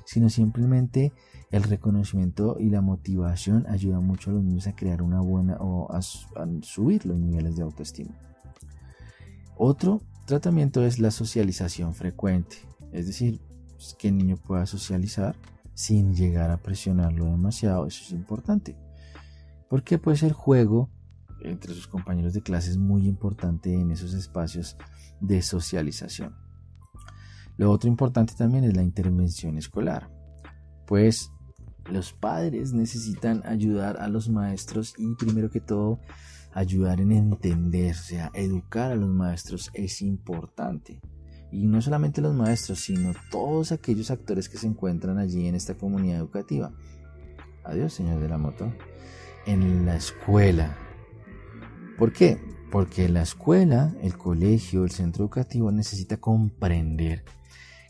Sino 0.05 0.29
simplemente 0.29 1.13
el 1.51 1.63
reconocimiento 1.63 2.59
y 2.61 2.69
la 2.69 2.83
motivación 2.83 3.67
ayuda 3.69 4.01
mucho 4.01 4.31
a 4.31 4.35
los 4.35 4.45
niños 4.45 4.67
a 4.67 4.77
crear 4.77 5.01
una 5.01 5.21
buena 5.21 5.57
o 5.59 5.91
a, 5.91 5.99
a 5.99 6.49
subir 6.61 7.07
los 7.07 7.19
niveles 7.19 7.57
de 7.57 7.63
autoestima. 7.63 8.15
Otro 9.57 10.03
tratamiento 10.27 10.85
es 10.85 10.99
la 10.99 11.11
socialización 11.11 11.95
frecuente, 11.95 12.57
es 12.93 13.07
decir, 13.07 13.41
pues, 13.71 13.97
que 13.99 14.09
el 14.09 14.19
niño 14.19 14.37
pueda 14.37 14.67
socializar 14.67 15.37
sin 15.75 16.15
llegar 16.15 16.51
a 16.51 16.63
presionarlo 16.63 17.27
demasiado, 17.27 17.87
eso 17.87 18.05
es 18.05 18.13
importante. 18.13 18.77
Porque 19.69 19.99
pues 19.99 20.23
el 20.23 20.33
juego 20.33 20.91
entre 21.41 21.75
sus 21.75 21.89
compañeros 21.89 22.35
de 22.35 22.43
clase 22.43 22.71
es 22.71 22.79
muy 22.79 23.07
importante 23.07 23.75
en 23.75 23.91
esos 23.91 24.15
espacios 24.15 24.77
de 25.21 25.43
socialización. 25.43 26.37
Lo 27.57 27.71
otro 27.71 27.89
importante 27.89 28.35
también 28.37 28.65
es 28.65 28.77
la 28.77 28.83
intervención 28.83 29.59
escolar, 29.59 30.11
pues 30.87 31.31
los 31.91 32.13
padres 32.13 32.73
necesitan 32.73 33.43
ayudar 33.45 33.99
a 33.99 34.09
los 34.09 34.29
maestros 34.29 34.95
y 34.99 35.15
primero 35.17 35.51
que 35.51 35.61
todo 35.61 36.01
ayudar 36.53 37.01
en 37.01 37.13
entender, 37.13 37.93
o 37.93 37.99
sea, 37.99 38.31
educar 38.35 38.93
a 38.93 38.97
los 38.97 39.09
maestros 39.09 39.71
es 39.75 40.03
importante. 40.03 41.01
Y 41.53 41.67
no 41.67 41.83
solamente 41.83 42.23
los 42.23 42.35
maestros, 42.35 42.81
sino 42.81 43.13
todos 43.31 43.73
aquellos 43.73 44.11
actores 44.11 44.49
que 44.49 44.57
se 44.57 44.67
encuentran 44.67 45.19
allí 45.19 45.47
en 45.47 45.55
esta 45.55 45.75
comunidad 45.75 46.19
educativa. 46.19 46.73
Adiós, 47.63 47.93
señor 47.93 48.21
de 48.21 48.29
la 48.29 48.39
moto. 48.39 48.73
En 49.47 49.85
la 49.85 49.97
escuela. 49.97 50.77
¿Por 51.99 52.13
qué? 52.13 52.39
Porque 52.71 53.09
la 53.11 53.21
escuela, 53.21 53.95
el 54.03 54.17
colegio, 54.17 54.85
el 54.85 54.91
centro 54.91 55.25
educativo 55.25 55.71
necesita 55.71 56.17
comprender 56.17 57.23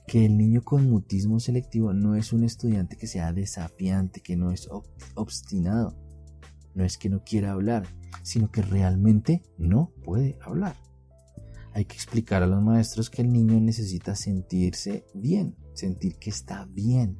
que 0.08 0.24
el 0.24 0.36
niño 0.36 0.62
con 0.62 0.90
mutismo 0.90 1.38
selectivo 1.38 1.92
no 1.92 2.16
es 2.16 2.32
un 2.32 2.42
estudiante 2.42 2.96
que 2.96 3.06
sea 3.06 3.32
desafiante, 3.32 4.20
que 4.20 4.36
no 4.36 4.50
es 4.50 4.68
obstinado. 5.14 5.96
No 6.74 6.84
es 6.84 6.98
que 6.98 7.08
no 7.08 7.22
quiera 7.22 7.52
hablar, 7.52 7.86
sino 8.22 8.50
que 8.50 8.62
realmente 8.62 9.42
no 9.56 9.92
puede 10.04 10.36
hablar. 10.42 10.74
Hay 11.74 11.86
que 11.86 11.94
explicar 11.94 12.42
a 12.42 12.46
los 12.46 12.62
maestros 12.62 13.08
que 13.08 13.22
el 13.22 13.32
niño 13.32 13.58
necesita 13.58 14.14
sentirse 14.14 15.06
bien, 15.14 15.56
sentir 15.72 16.16
que 16.16 16.28
está 16.28 16.66
bien. 16.66 17.16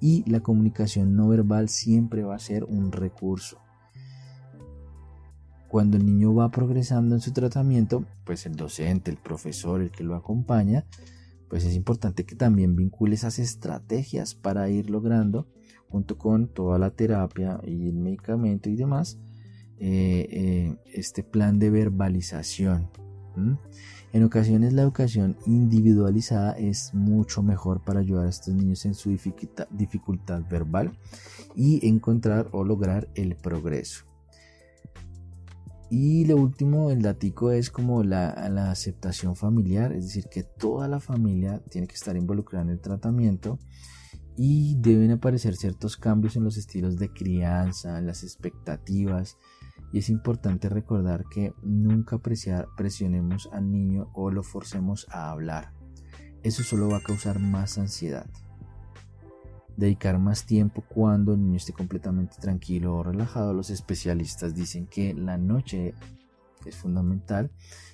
Y 0.00 0.28
la 0.30 0.40
comunicación 0.40 1.16
no 1.16 1.28
verbal 1.28 1.68
siempre 1.68 2.22
va 2.22 2.36
a 2.36 2.40
ser 2.40 2.62
un 2.62 2.92
recurso. 2.92 3.58
Cuando 5.68 5.96
el 5.96 6.06
niño 6.06 6.32
va 6.32 6.50
progresando 6.50 7.16
en 7.16 7.20
su 7.20 7.32
tratamiento, 7.32 8.04
pues 8.24 8.46
el 8.46 8.54
docente, 8.54 9.10
el 9.10 9.16
profesor, 9.16 9.80
el 9.80 9.90
que 9.90 10.04
lo 10.04 10.14
acompaña, 10.14 10.86
pues 11.48 11.64
es 11.64 11.74
importante 11.74 12.24
que 12.24 12.36
también 12.36 12.76
vincule 12.76 13.16
esas 13.16 13.40
estrategias 13.40 14.36
para 14.36 14.68
ir 14.68 14.90
logrando, 14.90 15.48
junto 15.88 16.18
con 16.18 16.46
toda 16.48 16.78
la 16.78 16.90
terapia 16.90 17.60
y 17.64 17.88
el 17.88 17.96
medicamento 17.96 18.70
y 18.70 18.76
demás, 18.76 19.18
eh, 19.78 20.28
eh, 20.30 20.76
este 20.92 21.24
plan 21.24 21.58
de 21.58 21.70
verbalización 21.70 22.90
en 24.12 24.24
ocasiones 24.24 24.72
la 24.72 24.82
educación 24.82 25.36
individualizada 25.46 26.52
es 26.52 26.94
mucho 26.94 27.42
mejor 27.42 27.82
para 27.84 28.00
ayudar 28.00 28.26
a 28.26 28.30
estos 28.30 28.54
niños 28.54 28.84
en 28.86 28.94
su 28.94 29.10
dificultad, 29.10 30.42
verbal 30.48 30.96
y 31.54 31.86
encontrar 31.86 32.48
o 32.52 32.64
lograr 32.64 33.08
el 33.14 33.36
progreso. 33.36 34.04
Y 35.88 36.24
lo 36.24 36.36
último, 36.36 36.90
el 36.90 37.02
datico 37.02 37.52
es 37.52 37.70
como 37.70 38.02
la, 38.02 38.48
la, 38.50 38.72
aceptación 38.72 39.36
familiar, 39.36 39.92
es 39.92 40.06
decir, 40.06 40.24
que 40.28 40.42
toda 40.42 40.88
la 40.88 40.98
familia 40.98 41.62
tiene 41.70 41.86
que 41.86 41.94
estar 41.94 42.16
involucrada 42.16 42.64
en 42.64 42.70
el 42.70 42.80
tratamiento 42.80 43.60
y 44.36 44.76
deben 44.80 45.12
aparecer 45.12 45.56
ciertos 45.56 45.96
cambios 45.96 46.36
en 46.36 46.44
los 46.44 46.56
estilos 46.56 46.98
de 46.98 47.12
crianza, 47.12 48.00
las 48.00 48.22
expectativas, 48.22 49.36
y 49.92 49.98
es 49.98 50.10
importante 50.10 50.68
recordar 50.68 51.24
que 51.30 51.52
nunca 51.62 52.18
presionemos 52.18 53.48
al 53.52 53.70
niño 53.70 54.10
o 54.14 54.30
lo 54.30 54.42
forcemos 54.42 55.06
a 55.10 55.30
hablar. 55.30 55.72
Eso 56.42 56.62
solo 56.62 56.88
va 56.88 56.98
a 56.98 57.02
causar 57.02 57.38
más 57.38 57.78
ansiedad. 57.78 58.26
Dedicar 59.76 60.18
más 60.18 60.46
tiempo 60.46 60.84
cuando 60.88 61.34
el 61.34 61.42
niño 61.42 61.56
esté 61.56 61.72
completamente 61.72 62.36
tranquilo 62.40 62.96
o 62.96 63.02
relajado. 63.02 63.52
Los 63.52 63.70
especialistas 63.70 64.54
dicen 64.54 64.86
que 64.86 65.12
la 65.12 65.38
noche 65.38 65.94
es 66.64 66.76
fundamental. 66.76 67.50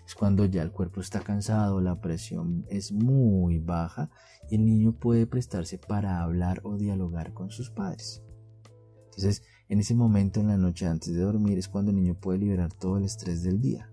Es 0.07 0.15
cuando 0.15 0.45
ya 0.45 0.63
el 0.63 0.73
cuerpo 0.73 1.01
está 1.01 1.21
cansado, 1.21 1.81
la 1.81 2.01
presión 2.01 2.67
es 2.69 2.93
muy 2.93 3.59
baja 3.59 4.11
y 4.51 4.57
el 4.57 4.65
niño 4.65 4.93
puede 4.93 5.27
prestarse 5.27 5.79
para 5.79 6.21
hablar 6.23 6.61
o 6.65 6.77
dialogar 6.77 7.33
con 7.33 7.51
sus 7.51 7.71
padres. 7.71 8.23
Entonces, 9.07 9.43
en 9.73 9.81
ese 9.81 9.95
momento 9.95 10.39
en 10.39 10.49
la 10.49 10.59
noche 10.59 10.85
antes 10.85 11.15
de 11.15 11.23
dormir 11.23 11.57
es 11.57 11.67
cuando 11.67 11.93
el 11.93 11.97
niño 11.97 12.15
puede 12.15 12.39
liberar 12.39 12.75
todo 12.75 12.99
el 12.99 13.05
estrés 13.05 13.43
del 13.43 13.59
día. 13.59 13.89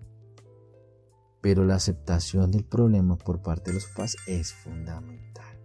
pero 1.40 1.64
la 1.64 1.76
aceptación 1.76 2.50
del 2.50 2.66
problema 2.66 3.16
por 3.16 3.40
parte 3.40 3.70
de 3.70 3.76
los 3.76 3.86
papás 3.86 4.14
es 4.26 4.52
fundamental. 4.52 5.58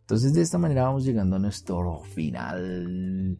Entonces 0.00 0.34
de 0.34 0.42
esta 0.42 0.58
manera 0.58 0.82
vamos 0.82 1.06
llegando 1.06 1.36
a 1.36 1.38
nuestro 1.38 2.02
final 2.02 3.38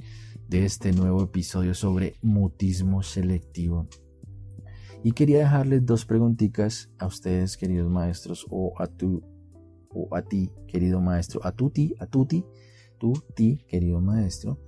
de 0.49 0.65
este 0.65 0.91
nuevo 0.93 1.23
episodio 1.23 1.75
sobre 1.75 2.15
mutismo 2.23 3.03
selectivo. 3.03 3.89
Y 5.05 5.13
quería 5.13 5.41
dejarles 5.41 5.85
dos 5.85 6.07
preguntitas 6.07 6.89
a 6.99 7.05
ustedes, 7.05 7.59
queridos 7.59 7.91
maestros, 7.91 8.47
o 8.49 8.73
a 8.79 8.87
tu, 8.87 9.23
o 9.91 10.17
a 10.17 10.23
ti, 10.23 10.51
querido 10.67 11.03
maestro, 11.03 11.45
a 11.45 11.53
tuti, 11.53 11.95
a 11.99 12.07
tuti, 12.07 12.43
tú, 12.99 13.13
ti, 13.35 13.67
querido 13.69 14.01
maestro. 14.01 14.59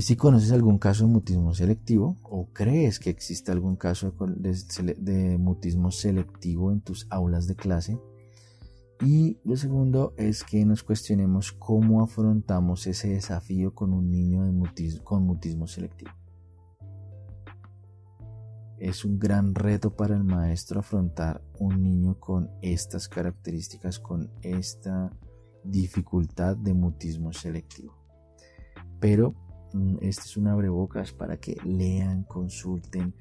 Si 0.00 0.16
conoces 0.16 0.52
algún 0.52 0.78
caso 0.78 1.06
de 1.06 1.12
mutismo 1.12 1.52
selectivo 1.52 2.16
o 2.22 2.48
crees 2.52 2.98
que 2.98 3.10
existe 3.10 3.52
algún 3.52 3.76
caso 3.76 4.14
de, 4.18 5.38
mutismo 5.38 5.90
selectivo 5.90 6.72
en 6.72 6.80
tus 6.80 7.06
aulas 7.10 7.46
de 7.46 7.56
clase. 7.56 7.98
Y 9.04 9.38
lo 9.44 9.54
segundo 9.56 10.14
es 10.16 10.44
que 10.44 10.64
nos 10.64 10.82
cuestionemos 10.82 11.52
cómo 11.52 12.02
afrontamos 12.02 12.86
ese 12.86 13.08
desafío 13.08 13.74
con 13.74 13.92
un 13.92 14.10
niño 14.10 14.50
con 15.04 15.24
mutismo 15.24 15.66
selectivo. 15.66 16.12
Es 18.78 19.04
un 19.04 19.18
gran 19.18 19.54
reto 19.54 19.94
para 19.94 20.16
el 20.16 20.24
maestro 20.24 20.80
afrontar 20.80 21.42
un 21.58 21.82
niño 21.82 22.18
con 22.18 22.50
estas 22.62 23.08
características, 23.08 23.98
con 23.98 24.30
esta 24.40 25.10
dificultad 25.64 26.56
de 26.56 26.72
mutismo 26.72 27.32
selectivo. 27.32 27.94
Pero 28.98 29.34
este 30.00 30.22
es 30.22 30.36
un 30.36 30.48
abrebocas 30.48 31.12
para 31.12 31.38
que 31.38 31.56
lean, 31.64 32.24
consulten 32.24 33.14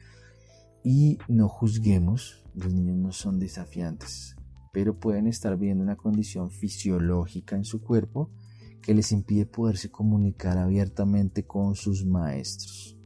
y 0.83 1.17
no 1.27 1.47
juzguemos. 1.47 2.43
Los 2.53 2.73
niños 2.73 2.97
no 2.97 3.11
son 3.11 3.39
desafiantes, 3.39 4.35
pero 4.73 4.99
pueden 4.99 5.27
estar 5.27 5.57
viendo 5.57 5.83
una 5.83 5.95
condición 5.95 6.51
fisiológica 6.51 7.55
en 7.55 7.63
su 7.63 7.81
cuerpo 7.81 8.31
que 8.81 8.93
les 8.93 9.11
impide 9.11 9.45
poderse 9.45 9.91
comunicar 9.91 10.57
abiertamente 10.57 11.45
con 11.45 11.75
sus 11.75 12.05
maestros, 12.05 12.97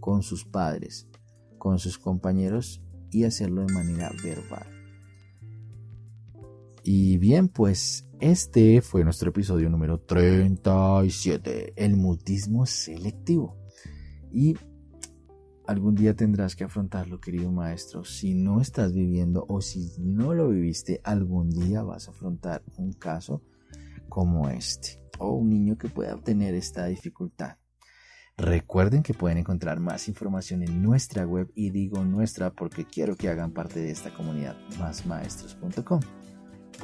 con 0.00 0.22
sus 0.22 0.44
padres, 0.44 1.08
con 1.58 1.78
sus 1.78 1.98
compañeros 1.98 2.82
y 3.10 3.24
hacerlo 3.24 3.66
de 3.66 3.74
manera 3.74 4.10
verbal. 4.22 4.73
Y 6.86 7.16
bien, 7.16 7.48
pues 7.48 8.06
este 8.20 8.82
fue 8.82 9.04
nuestro 9.04 9.30
episodio 9.30 9.70
número 9.70 10.00
37, 10.00 11.72
el 11.76 11.96
mutismo 11.96 12.66
selectivo. 12.66 13.56
Y 14.30 14.54
algún 15.66 15.94
día 15.94 16.14
tendrás 16.14 16.54
que 16.54 16.64
afrontarlo, 16.64 17.20
querido 17.20 17.50
maestro. 17.50 18.04
Si 18.04 18.34
no 18.34 18.60
estás 18.60 18.92
viviendo 18.92 19.46
o 19.48 19.62
si 19.62 19.92
no 19.98 20.34
lo 20.34 20.50
viviste, 20.50 21.00
algún 21.04 21.48
día 21.48 21.82
vas 21.82 22.06
a 22.06 22.10
afrontar 22.10 22.62
un 22.76 22.92
caso 22.92 23.42
como 24.10 24.50
este 24.50 25.00
o 25.18 25.30
un 25.32 25.48
niño 25.48 25.78
que 25.78 25.88
pueda 25.88 26.14
obtener 26.14 26.52
esta 26.54 26.84
dificultad. 26.84 27.56
Recuerden 28.36 29.02
que 29.02 29.14
pueden 29.14 29.38
encontrar 29.38 29.80
más 29.80 30.06
información 30.06 30.62
en 30.62 30.82
nuestra 30.82 31.24
web 31.24 31.50
y 31.54 31.70
digo 31.70 32.04
nuestra 32.04 32.50
porque 32.50 32.84
quiero 32.84 33.16
que 33.16 33.30
hagan 33.30 33.52
parte 33.52 33.80
de 33.80 33.90
esta 33.90 34.12
comunidad 34.12 34.56
másmaestros.com. 34.78 36.00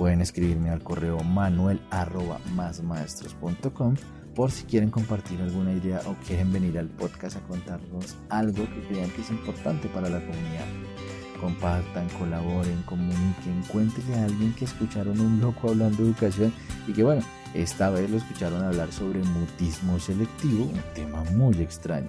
Pueden 0.00 0.22
escribirme 0.22 0.70
al 0.70 0.82
correo 0.82 1.22
manuel 1.22 1.78
por 4.34 4.50
si 4.50 4.64
quieren 4.64 4.90
compartir 4.90 5.42
alguna 5.42 5.74
idea 5.74 6.00
o 6.06 6.14
quieren 6.26 6.50
venir 6.50 6.78
al 6.78 6.88
podcast 6.88 7.36
a 7.36 7.40
contarnos 7.40 8.16
algo 8.30 8.64
que 8.64 8.80
crean 8.88 9.10
que 9.10 9.20
es 9.20 9.28
importante 9.28 9.88
para 9.88 10.08
la 10.08 10.20
comunidad. 10.20 10.64
Compartan, 11.38 12.08
colaboren, 12.18 12.82
comuniquen, 12.86 13.62
cuéntenle 13.70 14.14
a 14.14 14.24
alguien 14.24 14.54
que 14.54 14.64
escucharon 14.64 15.20
un 15.20 15.38
loco 15.38 15.68
hablando 15.68 16.02
de 16.02 16.08
educación 16.08 16.50
y 16.88 16.94
que 16.94 17.02
bueno, 17.02 17.22
esta 17.52 17.90
vez 17.90 18.08
lo 18.08 18.16
escucharon 18.16 18.64
hablar 18.64 18.90
sobre 18.92 19.18
mutismo 19.18 19.98
selectivo, 19.98 20.64
un 20.64 20.80
tema 20.94 21.22
muy 21.32 21.60
extraño. 21.60 22.08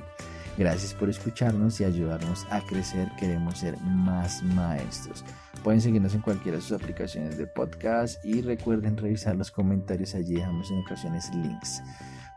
Gracias 0.57 0.93
por 0.93 1.09
escucharnos 1.09 1.79
y 1.79 1.85
ayudarnos 1.85 2.45
a 2.49 2.61
crecer. 2.61 3.09
Queremos 3.17 3.59
ser 3.59 3.79
más 3.81 4.43
maestros. 4.43 5.23
Pueden 5.63 5.81
seguirnos 5.81 6.13
en 6.13 6.21
cualquiera 6.21 6.57
de 6.57 6.63
sus 6.63 6.73
aplicaciones 6.73 7.37
de 7.37 7.47
podcast 7.47 8.23
y 8.25 8.41
recuerden 8.41 8.97
revisar 8.97 9.35
los 9.35 9.51
comentarios. 9.51 10.13
Allí 10.13 10.35
dejamos 10.35 10.69
en 10.71 10.79
ocasiones 10.79 11.33
links. 11.33 11.81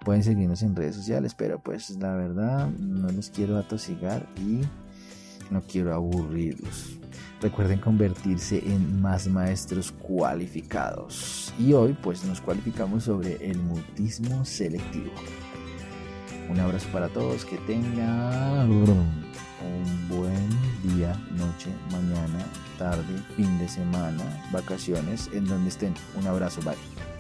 Pueden 0.05 0.23
seguirnos 0.23 0.63
en 0.63 0.77
redes 0.77 0.97
sociales, 0.97 1.35
pero 1.35 1.59
pues 1.59 1.91
la 1.91 2.15
verdad 2.15 2.69
no 2.79 3.09
los 3.11 3.31
quiero 3.31 3.57
atosigar 3.57 4.27
y 4.37 4.61
no 5.51 5.63
quiero 5.63 5.95
aburrirlos. 5.95 6.99
Recuerden 7.41 7.79
convertirse 7.81 8.63
en 8.65 9.01
más 9.03 9.27
maestros 9.27 9.93
cualificados. 9.93 11.53
Y 11.59 11.73
hoy 11.73 11.97
pues 12.03 12.25
nos 12.25 12.41
cualificamos 12.41 13.05
sobre 13.05 13.51
el 13.51 13.59
mutismo 13.59 14.45
selectivo. 14.45 15.13
Un 16.49 16.61
abrazo 16.61 16.89
para 16.93 17.09
todos, 17.09 17.45
que 17.45 17.57
tengan 17.59 18.71
un 18.71 20.09
buen 20.09 20.49
día, 20.83 21.19
noche, 21.33 21.71
mañana, 21.91 22.45
tarde, 22.79 23.23
fin 23.37 23.59
de 23.59 23.69
semana, 23.69 24.25
vacaciones, 24.53 25.31
en 25.33 25.47
donde 25.47 25.71
estén. 25.71 25.95
Un 26.17 26.27
abrazo, 26.27 26.61
bye. 26.63 27.14